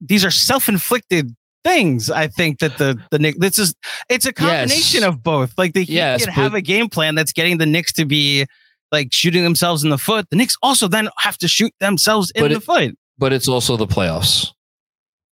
[0.00, 2.10] these are self-inflicted things.
[2.10, 3.74] I think that the the Knicks this is
[4.08, 5.08] it's a combination Yes.
[5.08, 5.52] of both.
[5.56, 8.46] Like the Heat Yes, can have a game plan that's getting the Knicks to be
[8.92, 10.28] like shooting themselves in the foot.
[10.30, 12.98] The Knicks also then have to shoot themselves in the it- foot.
[13.18, 14.50] But it's also the playoffs.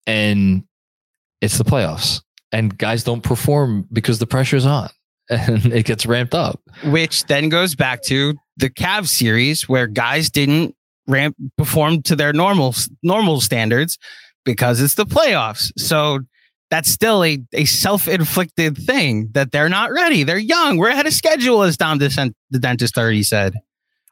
[0.06, 0.64] And
[1.40, 2.22] it's the playoffs.
[2.52, 4.88] And guys don't perform because the pressure's on
[5.32, 6.60] and it gets ramped up.
[6.84, 10.74] which then goes back to the Cavs series where guys didn't
[11.08, 13.98] ramp perform to their normal normal standards
[14.44, 15.72] because it's the playoffs.
[15.78, 16.20] So
[16.70, 20.22] that's still a, a self-inflicted thing that they're not ready.
[20.22, 20.78] They're young.
[20.78, 23.54] We're ahead of schedule, as Dom Descent, the dentist already said.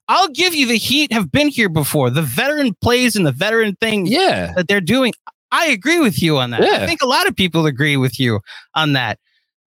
[0.08, 2.10] I'll give you the Heat have been here before.
[2.10, 4.52] The veteran plays and the veteran thing Yeah.
[4.56, 5.12] that they're doing.
[5.52, 6.62] I agree with you on that.
[6.62, 6.82] Yeah.
[6.82, 8.40] I think a lot of people agree with you
[8.74, 9.18] on that.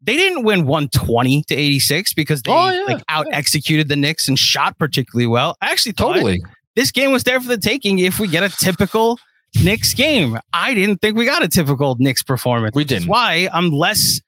[0.05, 2.83] They didn't win 120 to 86 because they Oh, yeah.
[2.93, 5.55] like out executed the Knicks and shot particularly well.
[5.61, 6.43] I actually Totally.
[6.75, 9.17] this game was there for the taking if we get a typical
[9.63, 10.37] Knicks game.
[10.51, 12.75] I didn't think we got a typical Knicks performance.
[12.75, 13.07] We didn't.
[13.07, 14.19] why I'm less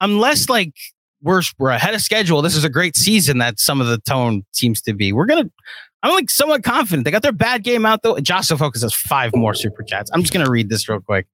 [0.00, 0.74] I'm less like
[1.22, 2.42] we're we're ahead of schedule.
[2.42, 5.12] This is a great season that some of the tone seems to be.
[5.12, 5.48] We're gonna
[6.02, 7.06] I'm like somewhat confident.
[7.06, 8.18] They got their bad game out though.
[8.18, 10.10] Josh Focus has five more super chats.
[10.12, 11.26] I'm just gonna read this real quick.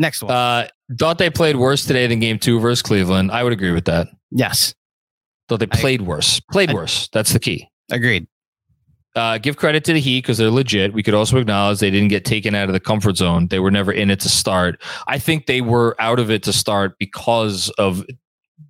[0.00, 0.32] Next one.
[0.32, 0.66] Uh,
[0.98, 3.30] thought they played worse today than game two versus Cleveland.
[3.30, 4.08] I would agree with that.
[4.32, 4.74] yes.
[5.48, 6.40] Thought they I- played worse.
[6.50, 7.08] Played I- worse.
[7.12, 7.68] That's the key.
[7.92, 8.26] Agreed.
[9.16, 10.92] Uh, give credit to the Heat because they're legit.
[10.94, 13.48] We could also acknowledge they didn't get taken out of the comfort zone.
[13.48, 14.80] They were never in it to start.
[15.08, 18.04] I think they were out of it to start because of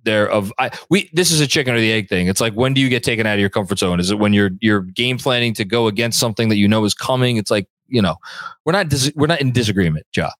[0.03, 2.27] their of I we this is a chicken or the egg thing.
[2.27, 3.99] It's like when do you get taken out of your comfort zone?
[3.99, 6.95] Is it when you're you're game planning to go against something that you know is
[6.95, 7.37] coming?
[7.37, 8.15] It's like you know
[8.65, 10.31] we're not dis- we're not in disagreement, Ja.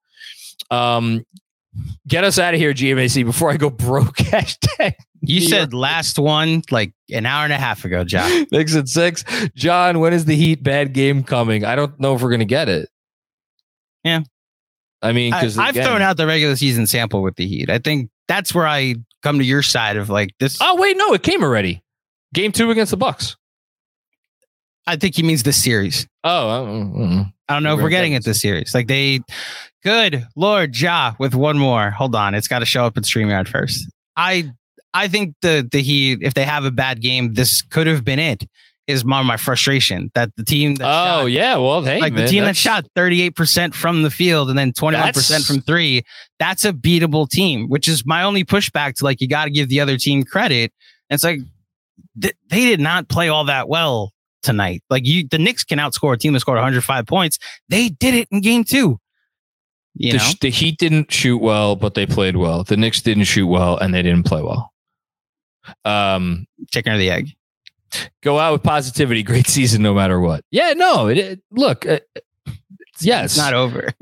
[0.70, 1.26] Um,
[2.07, 4.16] get us out of here, GMAC, before I go broke.
[4.18, 8.45] Hashtag You said last one like an hour and a half ago, Jon.
[8.51, 9.24] Knicks at six.
[9.55, 11.66] Jon, when is the Heat bad game coming?
[11.66, 12.89] I don't know if we're going to get it.
[14.03, 14.22] Yeah.
[15.01, 17.70] I mean, because I've thrown out the regular season sample with the Heat.
[17.70, 20.57] I think that's where I come to your side of like this.
[20.62, 21.82] Oh wait, no, it came already.
[22.34, 23.36] Game two against the Bucks.
[24.88, 26.07] I think he means this series.
[26.24, 27.26] Oh, I don't know.
[27.47, 28.74] I don't know if we're getting it this series.
[28.74, 29.20] Like they,
[29.84, 31.91] good Lord Ja with one more.
[31.91, 33.89] Hold on, it's got to show up in Streamyard first.
[34.15, 34.51] I
[34.93, 38.19] I think the the Heat, if they have a bad game, this could have been
[38.19, 38.43] it.
[38.88, 41.55] Is more my frustration that the team that oh shot, yeah.
[41.55, 45.47] Well, hey, like man, the team that shot 38% from the field and then 21%
[45.47, 46.03] from three,
[46.39, 49.69] that's a beatable team, which is my only pushback to like, you got to give
[49.69, 50.73] the other team credit.
[51.09, 51.39] And it's like,
[52.19, 54.11] th- they did not play all that well
[54.41, 54.84] tonight.
[54.89, 57.38] Like, you, the Knicks can outscore a team that scored 105 points.
[57.69, 58.99] They did it in game two.
[59.96, 62.64] You the, know, the Heat didn't shoot well, but they played well.
[62.64, 64.72] The Knicks didn't shoot well, and they didn't play well.
[65.86, 67.30] Um, chicken or the egg.
[68.24, 69.22] go out with positivity.
[69.24, 70.44] Great season, no matter what.
[70.50, 71.08] Yeah, no.
[71.08, 71.86] It, it- look.
[71.86, 72.00] Uh,
[73.02, 73.89] yes, It's not over.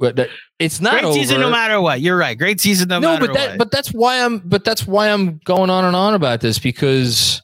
[0.00, 0.28] But that-
[0.60, 1.14] it's not Great over.
[1.14, 2.00] season no matter what.
[2.00, 2.38] You're right.
[2.38, 3.58] Great season no, no, matter but that what.
[3.58, 7.42] but that's why I'm but that's why I'm going on and on about this because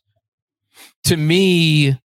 [1.05, 1.99] to me,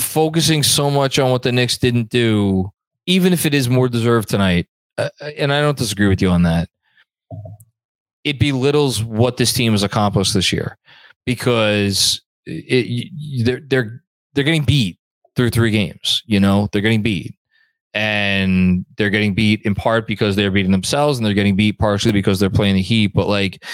[0.00, 2.72] focusing so much on what the Knicks didn't do,
[3.08, 4.66] even if it is more deserved tonight,
[4.98, 6.68] uh, and I don't disagree with you on that,
[8.22, 10.76] it belittles what this team has accomplished this year
[11.24, 13.10] because it,
[13.44, 14.02] they're they're
[14.34, 14.98] they're getting beat
[15.34, 16.22] through three games.
[16.26, 17.34] You know, they're getting beat.
[17.94, 22.12] And they're getting beat in part because they're beating themselves, and they're getting beat partially
[22.12, 23.12] because they're playing the Heat.
[23.14, 23.64] But like,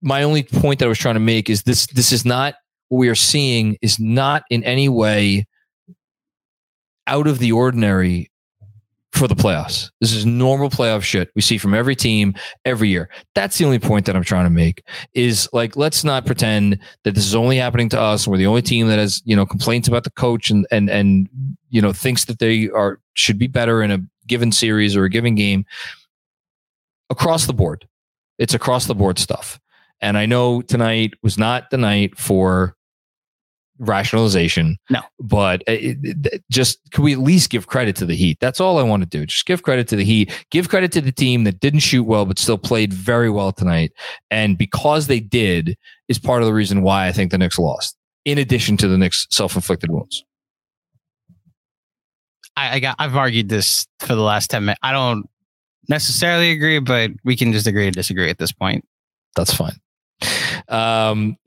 [0.00, 2.54] my only point that I was trying to make is this: this is not
[2.88, 5.46] what we are seeing is not in any way
[7.08, 8.30] out of the ordinary
[9.14, 9.90] for the playoffs.
[10.00, 12.34] This is normal playoff shit we see from every team
[12.64, 13.08] every year.
[13.36, 14.84] That's the only point that I'm trying to make
[15.14, 18.46] is like let's not pretend that this is only happening to us and we're the
[18.46, 21.28] only team that has, you know, complaints about the coach and and and
[21.70, 25.10] you know thinks that they are should be better in a given series or a
[25.10, 25.64] given game
[27.08, 27.86] across the board.
[28.38, 29.60] It's across the board stuff.
[30.00, 32.74] And I know tonight was not the night for
[33.78, 34.76] rationalization.
[34.90, 35.00] No.
[35.20, 38.38] But uh, it, it- just can we at least give credit to the Heat?
[38.40, 39.26] That's all I want to do.
[39.26, 40.32] Just give credit to the Heat.
[40.50, 43.92] Give credit to the team that didn't shoot well but still played very well tonight.
[44.30, 45.76] And because they did
[46.08, 47.96] is part of the reason why I think the Knicks lost.
[48.24, 50.24] In addition to the Knicks self-inflicted wounds.
[52.56, 54.80] I, I got I've argued this for the last 10 minutes.
[54.82, 55.28] I don't
[55.88, 58.84] necessarily agree, but we can just agree to disagree at this point.
[59.36, 59.76] That's fine.
[60.68, 61.36] Um,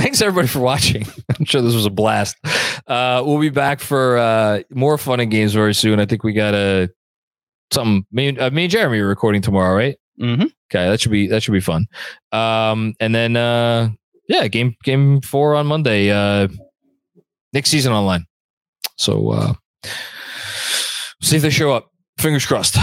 [0.00, 1.04] thanks everybody for watching.
[1.38, 2.36] I'm sure this was a blast.
[2.86, 6.00] Uh, we'll be back for uh, more fun and games very soon.
[6.00, 6.90] I think we got a
[7.72, 8.06] something.
[8.10, 9.96] Me, and- uh, me and Jeremy are recording tomorrow, right?
[10.20, 10.42] Mm-hmm.
[10.42, 11.86] Okay, that should be that should be fun.
[12.32, 13.90] Um, and then uh,
[14.28, 16.10] yeah, game game four on Monday.
[16.10, 16.48] Uh,
[17.52, 18.26] next season online.
[18.96, 19.52] So uh,
[21.22, 21.90] see if they show up.
[22.18, 22.76] Fingers crossed.